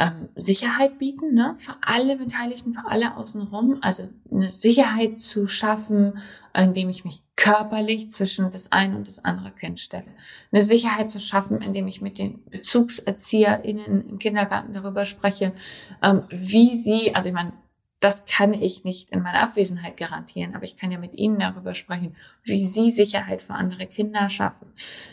ähm, 0.00 0.30
Sicherheit 0.34 0.98
bieten, 0.98 1.34
ne? 1.34 1.56
für 1.58 1.76
alle 1.82 2.16
Beteiligten, 2.16 2.72
für 2.72 2.86
alle 2.86 3.18
außenrum. 3.18 3.78
Also 3.82 4.08
eine 4.32 4.50
Sicherheit 4.50 5.20
zu 5.20 5.46
schaffen, 5.46 6.18
indem 6.54 6.88
ich 6.88 7.04
mich 7.04 7.20
körperlich 7.36 8.10
zwischen 8.10 8.50
das 8.50 8.72
eine 8.72 8.96
und 8.96 9.06
das 9.06 9.22
andere 9.22 9.50
Kind 9.50 9.78
stelle. 9.78 10.06
Eine 10.50 10.62
Sicherheit 10.62 11.10
zu 11.10 11.20
schaffen, 11.20 11.60
indem 11.60 11.86
ich 11.86 12.00
mit 12.00 12.18
den 12.18 12.42
BezugserzieherInnen 12.44 14.08
im 14.08 14.18
Kindergarten 14.18 14.72
darüber 14.72 15.04
spreche, 15.04 15.52
ähm, 16.02 16.22
wie 16.30 16.74
sie, 16.76 17.14
also 17.14 17.28
ich 17.28 17.34
meine, 17.34 17.52
das 18.00 18.24
kann 18.24 18.54
ich 18.54 18.82
nicht 18.82 19.10
in 19.10 19.22
meiner 19.22 19.42
Abwesenheit 19.42 19.98
garantieren, 19.98 20.54
aber 20.54 20.64
ich 20.64 20.76
kann 20.76 20.90
ja 20.90 20.98
mit 20.98 21.12
Ihnen 21.14 21.38
darüber 21.38 21.74
sprechen, 21.74 22.16
wie 22.42 22.64
Sie 22.64 22.90
Sicherheit 22.90 23.42
für 23.42 23.52
andere 23.52 23.86
Kinder 23.86 24.30
schaffen. 24.30 24.72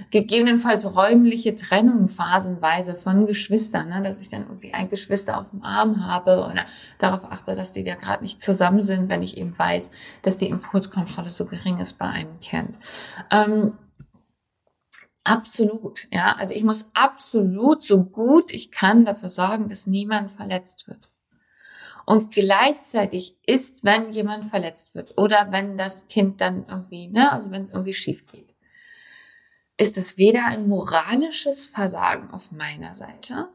Gegebenenfalls 0.10 0.96
räumliche 0.96 1.54
Trennung 1.54 2.08
phasenweise 2.08 2.96
von 2.96 3.26
Geschwistern, 3.26 3.90
ne, 3.90 4.02
dass 4.02 4.22
ich 4.22 4.30
dann 4.30 4.44
irgendwie 4.44 4.74
ein 4.74 4.88
Geschwister 4.88 5.38
auf 5.38 5.50
dem 5.52 5.64
Arm 5.64 6.08
habe 6.08 6.46
oder 6.50 6.64
darauf 6.98 7.26
achte, 7.26 7.58
dass 7.58 7.74
die 7.74 7.84
da 7.84 7.96
gerade 7.96 8.24
nicht 8.24 8.40
zusammen 8.40 8.80
sind, 8.80 9.10
wenn 9.10 9.22
ich 9.22 9.38
eben 9.38 9.58
weiß, 9.58 9.92
dass 10.22 10.38
die 10.38 10.48
Impulskontrolle 10.48 11.30
so 11.30 11.46
gering 11.46 11.80
ist 11.80 11.98
bei 11.98 12.08
einem 12.08 12.40
Kind. 12.40 12.78
Ähm, 13.32 13.74
Absolut, 15.26 16.08
ja. 16.10 16.38
Also 16.38 16.56
ich 16.56 16.64
muss 16.64 16.90
absolut 16.94 17.84
so 17.84 18.02
gut 18.02 18.54
ich 18.54 18.72
kann 18.72 19.04
dafür 19.04 19.28
sorgen, 19.28 19.68
dass 19.68 19.86
niemand 19.86 20.32
verletzt 20.32 20.88
wird. 20.88 21.10
Und 22.06 22.32
gleichzeitig 22.34 23.38
ist, 23.46 23.80
wenn 23.84 24.10
jemand 24.12 24.46
verletzt 24.46 24.96
wird 24.96 25.18
oder 25.18 25.52
wenn 25.52 25.78
das 25.78 26.08
Kind 26.08 26.42
dann 26.42 26.66
irgendwie, 26.68 27.10
ne, 27.10 27.32
also 27.32 27.52
wenn 27.52 27.62
es 27.62 27.70
irgendwie 27.70 27.94
schief 27.94 28.26
geht, 28.26 28.56
ist 29.78 29.98
es 29.98 30.18
weder 30.18 30.46
ein 30.46 30.68
moralisches 30.68 31.68
Versagen 31.68 32.32
auf 32.32 32.52
meiner 32.52 32.94
Seite, 32.94 33.50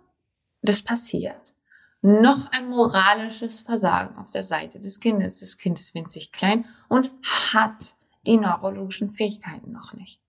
das 0.62 0.82
passiert, 0.82 1.52
noch 2.00 2.50
ein 2.52 2.68
moralisches 2.68 3.60
Versagen 3.60 4.16
auf 4.16 4.30
der 4.30 4.42
Seite 4.42 4.80
des 4.80 5.00
Kindes. 5.00 5.40
Das 5.40 5.56
Kind 5.56 5.78
ist 5.78 5.94
winzig 5.94 6.32
klein 6.32 6.64
und 6.88 7.10
hat 7.52 7.96
die 8.26 8.36
neurologischen 8.36 9.12
Fähigkeiten 9.12 9.72
noch 9.72 9.92
nicht. 9.94 10.20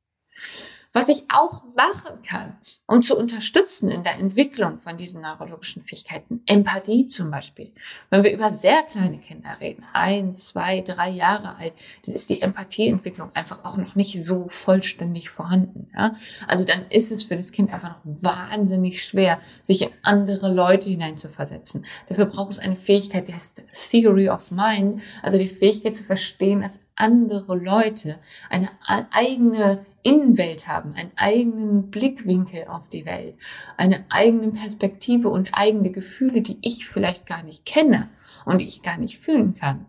Was 0.95 1.09
ich 1.09 1.23
auch 1.29 1.63
machen 1.75 2.21
kann, 2.21 2.55
um 2.85 3.01
zu 3.01 3.17
unterstützen 3.17 3.89
in 3.89 4.03
der 4.03 4.19
Entwicklung 4.19 4.77
von 4.77 4.95
diesen 4.95 5.21
neurologischen 5.21 5.83
Fähigkeiten, 5.83 6.43
Empathie 6.45 7.07
zum 7.07 7.31
Beispiel. 7.31 7.73
Wenn 8.11 8.23
wir 8.23 8.31
über 8.31 8.51
sehr 8.51 8.83
kleine 8.83 9.17
Kinder 9.17 9.57
reden, 9.59 9.83
ein, 9.93 10.35
zwei, 10.35 10.81
drei 10.81 11.09
Jahre 11.09 11.55
alt, 11.55 11.73
dann 12.05 12.13
ist 12.13 12.29
die 12.29 12.41
Empathieentwicklung 12.41 13.31
einfach 13.33 13.65
auch 13.65 13.77
noch 13.77 13.95
nicht 13.95 14.23
so 14.23 14.47
vollständig 14.49 15.31
vorhanden. 15.31 15.89
Ja? 15.95 16.13
Also 16.47 16.63
dann 16.63 16.85
ist 16.89 17.11
es 17.11 17.23
für 17.23 17.37
das 17.37 17.51
Kind 17.51 17.73
einfach 17.73 17.95
noch 18.05 18.21
wahnsinnig 18.21 19.03
schwer, 19.03 19.39
sich 19.63 19.81
in 19.81 19.89
andere 20.03 20.53
Leute 20.53 20.91
hineinzuversetzen. 20.91 21.85
Dafür 22.07 22.25
braucht 22.25 22.51
es 22.51 22.59
eine 22.59 22.75
Fähigkeit, 22.75 23.27
die 23.27 23.33
heißt 23.33 23.65
Theory 23.89 24.29
of 24.29 24.51
Mind, 24.51 25.01
also 25.23 25.39
die 25.39 25.47
Fähigkeit 25.47 25.97
zu 25.97 26.03
verstehen, 26.03 26.61
dass 26.61 26.79
andere 26.95 27.55
Leute 27.55 28.19
eine 28.49 28.69
eigene 29.09 29.83
Innenwelt 30.03 30.67
haben, 30.67 30.93
einen 30.93 31.11
eigenen 31.15 31.89
Blickwinkel 31.89 32.67
auf 32.67 32.89
die 32.89 33.05
Welt, 33.05 33.35
eine 33.77 34.05
eigene 34.09 34.51
Perspektive 34.51 35.29
und 35.29 35.49
eigene 35.53 35.91
Gefühle, 35.91 36.41
die 36.41 36.57
ich 36.61 36.87
vielleicht 36.87 37.25
gar 37.25 37.41
nicht 37.43 37.65
kenne 37.65 38.09
und 38.45 38.59
die 38.61 38.67
ich 38.67 38.81
gar 38.81 38.97
nicht 38.97 39.17
fühlen 39.17 39.53
kann. 39.53 39.85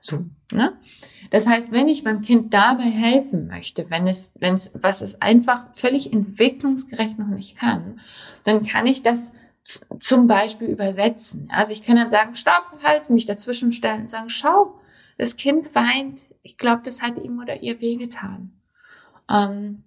So, 0.00 0.24
ne? 0.52 0.72
Das 1.30 1.46
heißt, 1.46 1.72
wenn 1.72 1.88
ich 1.88 2.04
meinem 2.04 2.22
Kind 2.22 2.54
dabei 2.54 2.84
helfen 2.84 3.48
möchte, 3.48 3.90
wenn 3.90 4.06
es, 4.06 4.32
wenn 4.38 4.54
es, 4.54 4.72
was 4.74 5.02
es 5.02 5.20
einfach 5.20 5.66
völlig 5.74 6.12
entwicklungsgerecht 6.12 7.18
noch 7.18 7.26
nicht 7.26 7.58
kann, 7.58 7.96
dann 8.44 8.62
kann 8.62 8.86
ich 8.86 9.02
das 9.02 9.32
zum 10.00 10.28
Beispiel 10.28 10.68
übersetzen. 10.68 11.48
Also 11.50 11.72
ich 11.72 11.82
kann 11.82 11.96
dann 11.96 12.08
sagen, 12.08 12.34
stopp, 12.34 12.78
halt, 12.84 13.10
mich 13.10 13.26
dazwischen 13.26 13.72
stellen 13.72 14.02
und 14.02 14.10
sagen, 14.10 14.28
schau, 14.28 14.78
das 15.18 15.36
Kind 15.36 15.74
weint, 15.74 16.22
ich 16.42 16.56
glaube, 16.56 16.82
das 16.84 17.02
hat 17.02 17.22
ihm 17.22 17.40
oder 17.40 17.60
ihr 17.62 17.80
wehgetan. 17.80 18.52
Ähm, 19.30 19.82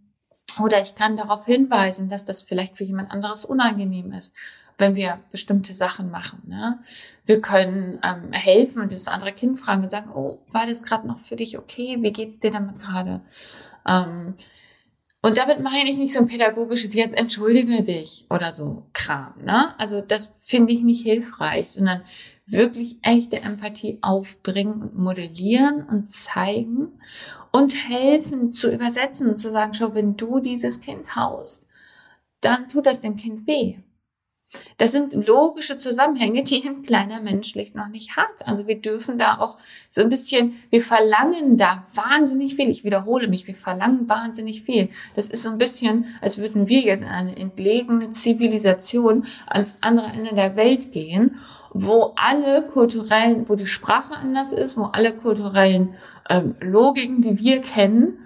oder 0.62 0.82
ich 0.82 0.96
kann 0.96 1.18
darauf 1.18 1.46
hinweisen, 1.46 2.10
dass 2.10 2.26
das 2.26 2.42
vielleicht 2.42 2.78
für 2.78 2.84
jemand 2.84 3.12
anderes 3.12 3.46
unangenehm 3.46 4.12
ist, 4.12 4.36
wenn 4.78 4.96
wir 4.96 5.20
bestimmte 5.32 5.74
Sachen 5.74 6.10
machen. 6.10 6.42
Ne? 6.48 6.80
Wir 7.26 7.42
können 7.42 8.00
ähm, 8.04 8.32
helfen 8.32 8.82
und 8.82 8.94
das 8.94 9.08
andere 9.08 9.34
Kind 9.34 9.60
fragen 9.60 9.84
und 9.84 9.90
sagen, 9.90 10.12
oh, 10.12 10.40
war 10.50 10.66
das 10.66 10.84
gerade 10.84 11.08
noch 11.08 11.20
für 11.20 11.36
dich 11.36 11.58
okay? 11.58 11.98
Wie 12.00 12.12
geht's 12.12 12.40
dir 12.40 12.52
damit 12.52 12.80
gerade? 12.80 13.22
Ähm, 13.88 14.36
und 15.22 15.38
damit 15.38 15.60
meine 15.60 15.90
ich 15.90 15.98
nicht 15.98 16.14
so 16.14 16.20
ein 16.20 16.28
pädagogisches, 16.28 16.94
jetzt 16.94 17.18
entschuldige 17.18 17.84
dich 17.84 18.26
oder 18.30 18.54
so 18.54 18.86
Kram. 18.94 19.34
Ne? 19.44 19.78
Also 19.78 20.00
das 20.00 20.34
finde 20.44 20.72
ich 20.72 20.82
nicht 20.82 21.04
hilfreich, 21.04 21.70
sondern 21.72 22.04
wirklich 22.52 22.98
echte 23.02 23.42
Empathie 23.42 24.00
aufbringen 24.02 24.82
und 24.82 24.98
modellieren 24.98 25.84
und 25.90 26.10
zeigen 26.10 27.00
und 27.52 27.74
helfen 27.90 28.52
zu 28.52 28.72
übersetzen 28.72 29.30
und 29.30 29.38
zu 29.38 29.52
sagen, 29.52 29.74
schau, 29.74 29.94
wenn 29.94 30.18
du 30.18 30.40
dieses 30.40 30.82
Kind 30.82 31.16
haust, 31.16 31.66
dann 32.42 32.68
tut 32.68 32.86
das 32.86 33.02
dem 33.02 33.18
Kind 33.18 33.48
weh. 33.48 33.78
Das 34.78 34.92
sind 34.92 35.14
logische 35.14 35.78
Zusammenhänge, 35.78 36.44
die 36.44 36.68
ein 36.68 36.82
kleiner 36.82 37.22
Mensch 37.22 37.50
schlicht 37.52 37.76
noch 37.76 37.88
nicht 37.88 38.16
hat. 38.18 38.48
Also 38.48 38.66
wir 38.66 38.82
dürfen 38.82 39.20
da 39.20 39.38
auch 39.38 39.58
so 39.88 40.02
ein 40.02 40.10
bisschen, 40.10 40.56
wir 40.72 40.82
verlangen 40.82 41.56
da 41.56 41.86
wahnsinnig 41.94 42.56
viel. 42.56 42.70
Ich 42.70 42.84
wiederhole 42.84 43.28
mich, 43.28 43.46
wir 43.46 43.54
verlangen 43.54 44.10
wahnsinnig 44.10 44.64
viel. 44.64 44.90
Das 45.16 45.28
ist 45.28 45.44
so 45.44 45.50
ein 45.50 45.60
bisschen, 45.60 46.06
als 46.20 46.40
würden 46.40 46.68
wir 46.68 46.80
jetzt 46.80 47.04
in 47.04 47.10
eine 47.10 47.38
entlegene 47.38 48.10
Zivilisation 48.10 49.28
ans 49.46 49.78
andere 49.82 50.08
Ende 50.08 50.34
der 50.34 50.56
Welt 50.56 50.92
gehen 50.92 51.36
wo 51.72 52.14
alle 52.16 52.64
kulturellen, 52.64 53.48
wo 53.48 53.56
die 53.56 53.68
Sprache 53.68 54.16
anders 54.16 54.54
ist, 54.54 54.78
wo 54.78 54.86
alle 54.86 55.14
kulturellen 55.14 55.94
ähm, 56.30 56.56
Logiken, 56.60 57.22
die 57.22 57.40
wir 57.40 57.62
kennen, 57.62 58.20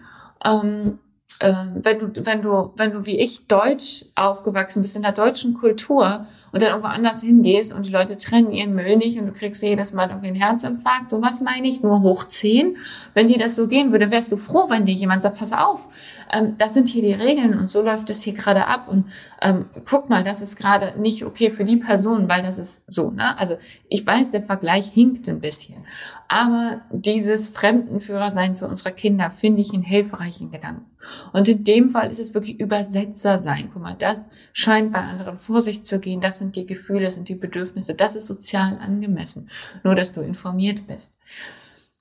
ähm, 0.45 0.99
wenn 1.39 1.99
du, 1.99 2.25
wenn 2.25 2.41
du, 2.41 2.71
wenn 2.77 2.91
du 2.91 3.05
wie 3.05 3.19
ich 3.19 3.47
deutsch 3.47 4.05
aufgewachsen 4.15 4.81
bist 4.81 4.95
in 4.95 5.01
der 5.01 5.11
deutschen 5.11 5.53
Kultur 5.53 6.25
und 6.51 6.61
dann 6.61 6.69
irgendwo 6.69 6.87
anders 6.87 7.21
hingehst 7.21 7.73
und 7.73 7.85
die 7.85 7.91
Leute 7.91 8.15
trennen 8.15 8.51
ihren 8.51 8.73
Müll 8.73 8.95
nicht 8.97 9.19
und 9.19 9.27
du 9.27 9.33
kriegst 9.33 9.61
jedes 9.61 9.93
Mal 9.93 10.09
irgendwie 10.09 10.27
einen 10.27 10.41
Herzinfarkt, 10.41 11.09
so 11.09 11.21
was 11.21 11.41
meine 11.41 11.67
ich, 11.67 11.81
nur 11.81 12.01
hoch 12.01 12.25
zehn. 12.25 12.77
Wenn 13.13 13.27
dir 13.27 13.37
das 13.37 13.55
so 13.55 13.67
gehen 13.67 13.91
würde, 13.91 14.09
wärst 14.11 14.31
du 14.31 14.37
froh, 14.37 14.69
wenn 14.69 14.85
dir 14.85 14.93
jemand 14.93 15.23
sagt, 15.23 15.37
pass 15.37 15.51
auf, 15.51 15.89
ähm, 16.31 16.55
das 16.57 16.73
sind 16.73 16.87
hier 16.87 17.01
die 17.01 17.13
Regeln 17.13 17.57
und 17.57 17.69
so 17.69 17.81
läuft 17.81 18.09
es 18.09 18.23
hier 18.23 18.33
gerade 18.33 18.67
ab 18.67 18.87
und 18.87 19.05
ähm, 19.41 19.65
guck 19.85 20.09
mal, 20.09 20.23
das 20.23 20.41
ist 20.41 20.55
gerade 20.55 20.99
nicht 20.99 21.25
okay 21.25 21.51
für 21.51 21.65
die 21.65 21.77
Person, 21.77 22.29
weil 22.29 22.43
das 22.43 22.59
ist 22.59 22.83
so, 22.87 23.11
ne? 23.11 23.37
Also 23.37 23.57
ich 23.89 24.05
weiß, 24.05 24.31
der 24.31 24.43
Vergleich 24.43 24.87
hinkt 24.87 25.27
ein 25.27 25.41
bisschen. 25.41 25.85
Aber 26.27 26.81
dieses 26.91 27.49
Fremdenführersein 27.49 28.55
für 28.55 28.67
unsere 28.67 28.91
Kinder 28.91 29.29
finde 29.29 29.61
ich 29.61 29.73
einen 29.73 29.83
hilfreichen 29.83 30.51
Gedanken. 30.51 30.92
Und 31.31 31.47
in 31.47 31.63
dem 31.63 31.89
Fall 31.89 32.11
ist 32.11 32.19
es 32.19 32.33
wirklich 32.33 32.59
Übersetzer 32.59 33.37
sein. 33.37 33.69
Guck 33.73 33.81
mal, 33.81 33.95
das 33.95 34.29
scheint 34.53 34.93
bei 34.93 34.99
anderen 34.99 35.37
vor 35.37 35.61
sich 35.61 35.83
zu 35.83 35.99
gehen. 35.99 36.21
Das 36.21 36.39
sind 36.39 36.55
die 36.55 36.65
Gefühle, 36.65 37.05
das 37.05 37.15
sind 37.15 37.29
die 37.29 37.35
Bedürfnisse. 37.35 37.93
Das 37.95 38.15
ist 38.15 38.27
sozial 38.27 38.77
angemessen. 38.77 39.49
Nur, 39.83 39.95
dass 39.95 40.13
du 40.13 40.21
informiert 40.21 40.87
bist. 40.87 41.15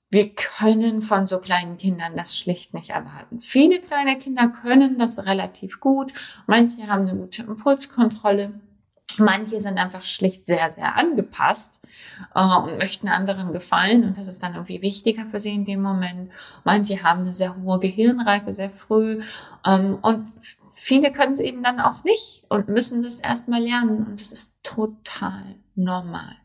Wir 0.09 0.29
können 0.35 1.01
von 1.01 1.25
so 1.25 1.39
kleinen 1.39 1.77
Kindern 1.77 2.15
das 2.15 2.37
schlicht 2.37 2.75
nicht 2.75 2.91
erwarten. 2.91 3.41
Viele 3.41 3.79
kleine 3.79 4.15
Kinder 4.17 4.47
können 4.47 4.99
das 4.99 5.25
relativ 5.25 5.79
gut. 5.79 6.13
Manche 6.45 6.87
haben 6.87 7.07
eine 7.07 7.17
gute 7.17 7.41
Impulskontrolle. 7.41 8.53
Manche 9.19 9.59
sind 9.59 9.77
einfach 9.77 10.03
schlicht 10.03 10.45
sehr, 10.45 10.69
sehr 10.69 10.95
angepasst 10.95 11.81
äh, 12.35 12.41
und 12.41 12.77
möchten 12.77 13.07
anderen 13.07 13.53
gefallen 13.53 14.03
und 14.03 14.17
das 14.17 14.27
ist 14.27 14.43
dann 14.43 14.53
irgendwie 14.53 14.81
wichtiger 14.81 15.25
für 15.27 15.39
sie 15.39 15.53
in 15.53 15.65
dem 15.65 15.81
Moment. 15.81 16.31
Manche 16.63 17.03
haben 17.03 17.21
eine 17.21 17.33
sehr 17.33 17.55
hohe 17.55 17.79
Gehirnreife 17.79 18.51
sehr 18.51 18.71
früh 18.71 19.21
ähm, 19.65 19.97
und 20.01 20.31
viele 20.73 21.11
können 21.11 21.33
es 21.33 21.39
eben 21.39 21.63
dann 21.63 21.79
auch 21.79 22.03
nicht 22.03 22.43
und 22.49 22.67
müssen 22.67 23.01
das 23.01 23.19
erstmal 23.19 23.61
lernen 23.61 24.05
und 24.05 24.21
das 24.21 24.31
ist 24.31 24.51
total 24.63 25.55
normal. 25.75 26.35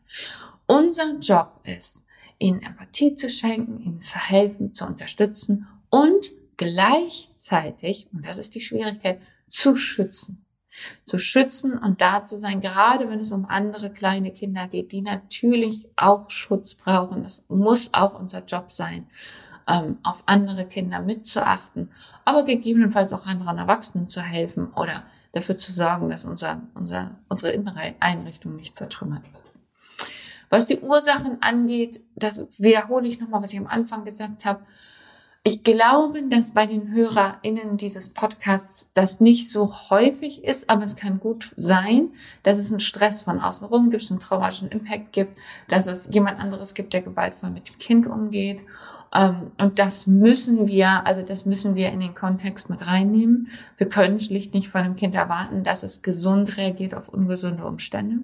Unser 0.67 1.17
Job 1.19 1.61
ist, 1.63 2.05
ihnen 2.37 2.61
Empathie 2.61 3.15
zu 3.15 3.29
schenken, 3.29 3.79
ihnen 3.79 3.99
zu 3.99 4.17
helfen, 4.17 4.71
zu 4.71 4.85
unterstützen 4.85 5.67
und 5.89 6.31
gleichzeitig, 6.57 8.07
und 8.13 8.25
das 8.25 8.37
ist 8.37 8.55
die 8.55 8.61
Schwierigkeit, 8.61 9.21
zu 9.49 9.75
schützen 9.75 10.45
zu 11.05 11.17
schützen 11.17 11.77
und 11.77 12.01
da 12.01 12.23
zu 12.23 12.37
sein, 12.37 12.61
gerade 12.61 13.09
wenn 13.09 13.19
es 13.19 13.31
um 13.31 13.45
andere 13.45 13.91
kleine 13.91 14.31
Kinder 14.31 14.67
geht, 14.67 14.91
die 14.91 15.01
natürlich 15.01 15.87
auch 15.95 16.29
Schutz 16.29 16.75
brauchen. 16.75 17.23
Das 17.23 17.45
muss 17.47 17.93
auch 17.93 18.19
unser 18.19 18.43
Job 18.45 18.71
sein, 18.71 19.07
ähm, 19.67 19.97
auf 20.03 20.23
andere 20.25 20.65
Kinder 20.65 20.99
mitzuachten, 20.99 21.91
aber 22.25 22.43
gegebenenfalls 22.43 23.13
auch 23.13 23.25
anderen 23.25 23.57
Erwachsenen 23.57 24.07
zu 24.07 24.21
helfen 24.21 24.73
oder 24.73 25.03
dafür 25.31 25.57
zu 25.57 25.71
sorgen, 25.73 26.09
dass 26.09 26.25
unser, 26.25 26.61
unser, 26.73 27.19
unsere 27.27 27.51
innere 27.51 27.95
Einrichtung 27.99 28.55
nicht 28.55 28.75
zertrümmert 28.75 29.23
wird. 29.23 29.43
Was 30.49 30.65
die 30.65 30.79
Ursachen 30.79 31.41
angeht, 31.41 32.01
das 32.15 32.47
wiederhole 32.57 33.07
ich 33.07 33.19
nochmal, 33.19 33.43
was 33.43 33.53
ich 33.53 33.59
am 33.59 33.67
Anfang 33.67 34.03
gesagt 34.03 34.45
habe, 34.45 34.61
ich 35.43 35.63
glaube, 35.63 36.23
dass 36.29 36.53
bei 36.53 36.65
den 36.65 36.91
HörerInnen 36.91 37.77
dieses 37.77 38.09
Podcasts 38.09 38.91
das 38.93 39.21
nicht 39.21 39.49
so 39.49 39.73
häufig 39.89 40.43
ist, 40.43 40.69
aber 40.69 40.83
es 40.83 40.97
kann 40.97 41.19
gut 41.19 41.53
sein, 41.55 42.09
dass 42.43 42.57
es 42.57 42.71
einen 42.71 42.81
Stress 42.81 43.21
von 43.21 43.39
außenrum 43.39 43.89
gibt, 43.89 44.11
einen 44.11 44.19
traumatischen 44.19 44.69
Impact 44.69 45.13
gibt, 45.13 45.37
dass 45.69 45.87
es 45.87 46.09
jemand 46.11 46.39
anderes 46.39 46.73
gibt, 46.73 46.93
der 46.93 47.01
gewaltvoll 47.01 47.51
mit 47.51 47.69
dem 47.69 47.77
Kind 47.77 48.05
umgeht. 48.05 48.59
Ähm, 49.15 49.51
und 49.59 49.79
das 49.79 50.07
müssen 50.07 50.67
wir, 50.67 51.07
also 51.07 51.23
das 51.23 51.45
müssen 51.45 51.75
wir 51.75 51.89
in 51.89 52.01
den 52.01 52.15
Kontext 52.15 52.69
mit 52.69 52.85
reinnehmen. 52.85 53.47
Wir 53.77 53.87
können 53.87 54.19
schlicht 54.19 54.53
nicht 54.53 54.69
von 54.69 54.83
dem 54.83 54.95
Kind 54.95 55.15
erwarten, 55.15 55.63
dass 55.63 55.83
es 55.83 56.01
gesund 56.01 56.57
reagiert 56.57 56.93
auf 56.93 57.09
ungesunde 57.09 57.65
Umstände. 57.65 58.19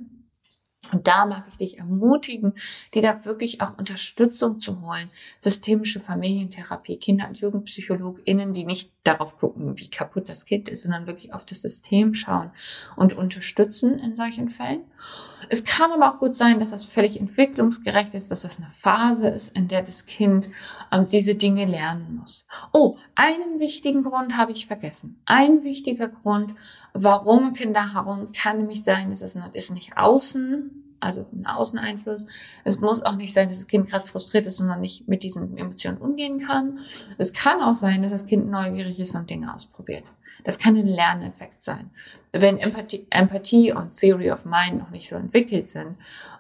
Und 0.92 1.08
da 1.08 1.26
mag 1.26 1.46
ich 1.50 1.58
dich 1.58 1.78
ermutigen, 1.78 2.54
dir 2.94 3.02
da 3.02 3.26
wirklich 3.26 3.62
auch 3.62 3.78
Unterstützung 3.78 4.60
zu 4.60 4.82
holen. 4.82 5.08
Systemische 5.40 6.00
Familientherapie, 6.00 6.98
Kinder- 6.98 7.28
und 7.28 7.38
JugendpsychologInnen, 7.40 8.54
die 8.54 8.66
nicht 8.66 8.92
darauf 9.04 9.38
gucken, 9.38 9.78
wie 9.78 9.90
kaputt 9.90 10.30
das 10.30 10.46
Kind 10.46 10.70
ist, 10.70 10.84
sondern 10.84 11.08
wirklich 11.08 11.34
auf 11.34 11.46
das 11.46 11.62
System 11.62 12.14
schauen 12.14 12.52
und 12.96 13.16
unterstützen 13.16 14.00
in 14.00 14.16
solchen 14.16 14.50
Fällen. 14.50 14.84
Es 15.50 15.64
kann 15.64 15.92
aber 15.92 16.10
auch 16.10 16.20
gut 16.20 16.34
sein, 16.34 16.60
dass 16.60 16.72
das 16.72 16.86
völlig 16.86 17.20
entwicklungsgerecht 17.20 18.14
ist, 18.14 18.32
dass 18.32 18.42
das 18.42 18.58
eine 18.58 18.72
Phase 18.80 19.28
ist, 19.28 19.56
in 19.56 19.68
der 19.68 19.82
das 19.82 20.06
Kind 20.06 20.50
ähm, 20.92 21.08
diese 21.12 21.36
Dinge 21.36 21.66
lernen 21.66 22.18
muss. 22.20 22.48
Oh, 22.74 22.98
einen 23.14 23.60
wichtigen 23.60 24.04
Grund 24.04 24.38
habe 24.38 24.52
ich 24.52 24.68
vergessen. 24.68 25.22
Ein 25.26 25.64
wichtiger 25.64 26.08
Grund, 26.08 26.56
warum 26.94 27.54
Kinder 27.54 27.94
hauen, 27.94 28.32
kann 28.32 28.58
nämlich 28.58 28.84
sein, 28.84 29.10
dass 29.10 29.22
es 29.22 29.38
ist 29.54 29.72
nicht 29.72 29.98
außen 29.98 30.82
also 31.06 31.26
ein 31.32 31.46
Außeneinfluss. 31.46 32.26
Es 32.64 32.82
muss 32.82 33.04
auch 33.04 33.16
nicht 33.16 33.34
sein, 33.34 33.48
dass 33.48 33.60
das 33.60 33.68
Kind 33.68 33.90
gerade 33.90 34.06
frustriert 34.06 34.48
ist 34.48 34.60
und 34.60 34.68
noch 34.68 34.80
nicht 34.80 35.08
mit 35.08 35.24
diesen 35.24 35.58
Emotionen 35.58 36.00
umgehen 36.00 36.40
kann. 36.40 36.80
Es 37.18 37.34
kann 37.34 37.62
auch 37.62 37.76
sein, 37.76 38.02
dass 38.02 38.12
das 38.12 38.26
Kind 38.26 38.50
neugierig 38.50 39.00
ist 39.00 39.16
und 39.16 39.30
Dinge 39.30 39.54
ausprobiert. 39.54 40.06
Das 40.44 40.60
kann 40.60 40.76
ein 40.76 40.88
Lerneffekt 40.88 41.64
sein. 41.64 41.90
Wenn 42.32 42.58
Empathie, 42.58 43.08
Empathie 43.10 43.72
und 43.72 43.98
Theory 43.98 44.32
of 44.32 44.46
Mind 44.46 44.78
noch 44.78 44.92
nicht 44.92 45.10
so 45.10 45.16
entwickelt 45.16 45.68
sind, 45.68 45.96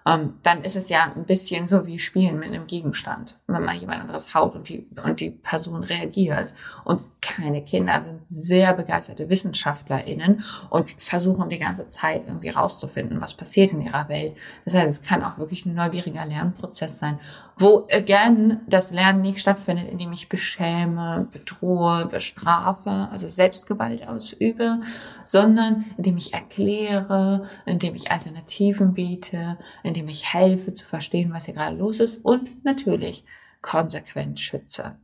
ähm, 0.07 0.35
dann 0.43 0.63
ist 0.63 0.75
es 0.75 0.89
ja 0.89 1.11
ein 1.15 1.25
bisschen 1.25 1.67
so 1.67 1.85
wie 1.87 1.97
Spielen 1.97 2.39
mit 2.39 2.49
einem 2.49 2.67
Gegenstand. 2.67 3.37
Wenn 3.47 3.63
man 3.63 3.77
jemand 3.77 4.01
anderes 4.01 4.35
haut 4.35 4.55
und 4.55 4.69
die, 4.69 4.87
und 5.03 5.19
die 5.19 5.31
Person 5.31 5.83
reagiert. 5.83 6.53
Und 6.83 7.01
keine 7.21 7.63
Kinder 7.63 7.99
sind 7.99 8.25
sehr 8.25 8.73
begeisterte 8.73 9.29
WissenschaftlerInnen 9.29 10.43
und 10.69 10.91
versuchen 11.01 11.49
die 11.49 11.57
ganze 11.57 11.87
Zeit 11.87 12.23
irgendwie 12.27 12.49
rauszufinden, 12.49 13.19
was 13.19 13.33
passiert 13.33 13.71
in 13.71 13.81
ihrer 13.81 14.07
Welt. 14.09 14.35
Das 14.63 14.75
heißt, 14.75 14.89
es 14.89 15.01
kann 15.01 15.23
auch 15.23 15.39
wirklich 15.39 15.65
ein 15.65 15.73
neugieriger 15.73 16.25
Lernprozess 16.25 16.99
sein, 16.99 17.19
wo 17.57 17.87
again 17.91 18.61
das 18.67 18.91
Lernen 18.91 19.21
nicht 19.21 19.39
stattfindet, 19.39 19.89
indem 19.89 20.11
ich 20.11 20.29
beschäme, 20.29 21.27
bedrohe, 21.31 22.05
bestrafe, 22.05 23.07
also 23.11 23.27
Selbstgewalt 23.27 24.07
ausübe, 24.07 24.81
sondern 25.23 25.85
indem 25.97 26.17
ich 26.17 26.33
erkläre, 26.33 27.47
indem 27.65 27.95
ich 27.95 28.11
Alternativen 28.11 28.93
biete, 28.93 29.57
indem 29.95 30.09
ich 30.09 30.33
helfe 30.33 30.73
zu 30.73 30.85
verstehen, 30.85 31.31
was 31.31 31.45
hier 31.45 31.53
gerade 31.53 31.77
los 31.77 32.01
ist 32.01 32.25
und 32.25 32.65
natürlich 32.65 33.23
konsequent 33.61 34.41
schütze. 34.41 34.97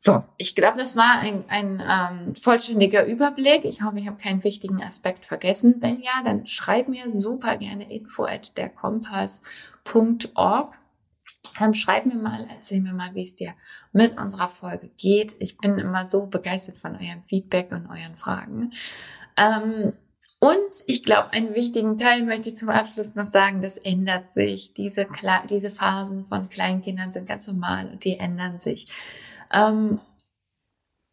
So, 0.00 0.22
ich 0.36 0.54
glaube, 0.54 0.78
das 0.78 0.94
war 0.96 1.18
ein, 1.20 1.44
ein 1.48 1.80
ähm, 1.80 2.32
vollständiger 2.34 3.06
Überblick. 3.06 3.64
Ich 3.64 3.82
hoffe, 3.82 3.98
ich 3.98 4.06
habe 4.06 4.20
keinen 4.20 4.44
wichtigen 4.44 4.82
Aspekt 4.82 5.24
vergessen. 5.26 5.76
Wenn 5.80 6.00
ja, 6.00 6.22
dann 6.24 6.46
schreib 6.46 6.88
mir 6.88 7.10
super 7.10 7.56
gerne 7.56 7.92
info 7.92 8.24
at 8.24 8.56
derkompass.org. 8.56 10.78
Ähm, 11.60 11.74
schreib 11.74 12.06
mir 12.06 12.16
mal, 12.16 12.46
erzähl 12.50 12.80
mir 12.80 12.94
mal, 12.94 13.14
wie 13.14 13.22
es 13.22 13.34
dir 13.34 13.54
mit 13.92 14.16
unserer 14.18 14.48
Folge 14.48 14.88
geht. 14.96 15.34
Ich 15.40 15.58
bin 15.58 15.78
immer 15.78 16.06
so 16.06 16.26
begeistert 16.26 16.78
von 16.78 16.94
eurem 16.94 17.22
Feedback 17.22 17.72
und 17.72 17.88
euren 17.88 18.16
Fragen. 18.16 18.72
Ähm, 19.36 19.94
und 20.40 20.84
ich 20.86 21.02
glaube, 21.02 21.32
einen 21.32 21.54
wichtigen 21.54 21.98
Teil 21.98 22.22
möchte 22.22 22.50
ich 22.50 22.56
zum 22.56 22.68
Abschluss 22.68 23.16
noch 23.16 23.24
sagen, 23.24 23.60
das 23.60 23.76
ändert 23.76 24.32
sich. 24.32 24.72
Diese, 24.72 25.04
Kle 25.04 25.40
diese 25.50 25.70
Phasen 25.70 26.26
von 26.26 26.48
Kleinkindern 26.48 27.10
sind 27.10 27.26
ganz 27.26 27.48
normal 27.48 27.90
und 27.90 28.04
die 28.04 28.18
ändern 28.18 28.58
sich. 28.58 28.86
Ähm, 29.52 30.00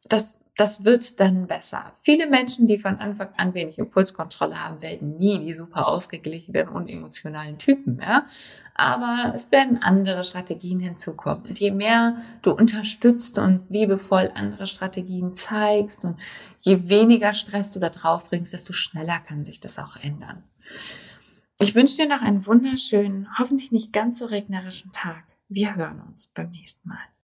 das, 0.04 0.45
das 0.56 0.86
wird 0.86 1.20
dann 1.20 1.48
besser. 1.48 1.92
Viele 2.02 2.28
Menschen, 2.28 2.68
die 2.68 2.80
von 2.80 3.00
Anfang 3.00 3.30
an 3.36 3.54
wenig 3.54 3.78
Impulskontrolle 3.78 4.64
haben, 4.64 4.82
werden 4.82 5.18
nie 5.18 5.40
die 5.40 5.54
super 5.54 5.88
ausgeglichenen 5.88 6.70
und 6.70 6.88
emotionalen 6.88 7.58
Typen 7.58 7.98
mehr. 7.98 8.26
Aber 8.74 9.34
es 9.34 9.52
werden 9.52 9.84
andere 9.84 10.24
Strategien 10.24 10.80
hinzukommen. 10.80 11.46
Und 11.46 11.60
je 11.60 11.72
mehr 11.72 12.18
du 12.42 12.52
unterstützt 12.52 13.38
und 13.38 13.70
liebevoll 13.70 14.32
andere 14.34 14.66
Strategien 14.66 15.34
zeigst 15.34 16.06
und 16.06 16.20
je 16.60 16.88
weniger 16.88 17.34
Stress 17.34 17.72
du 17.72 17.80
da 17.80 17.90
drauf 17.90 18.30
bringst, 18.30 18.54
desto 18.54 18.72
schneller 18.72 19.20
kann 19.20 19.44
sich 19.44 19.60
das 19.60 19.78
auch 19.78 19.98
ändern. 19.98 20.44
Ich 21.60 21.76
wünsche 21.76 21.98
dir 21.98 22.08
noch 22.08 22.22
einen 22.22 22.46
wunderschönen, 22.46 23.28
hoffentlich 23.38 23.72
nicht 23.72 23.94
ganz 23.94 24.20
so 24.20 24.26
regnerischen 24.26 24.92
Tag. 24.94 25.24
Wir 25.48 25.76
hören 25.76 26.02
uns 26.02 26.28
beim 26.28 26.50
nächsten 26.50 26.90
Mal. 26.90 27.06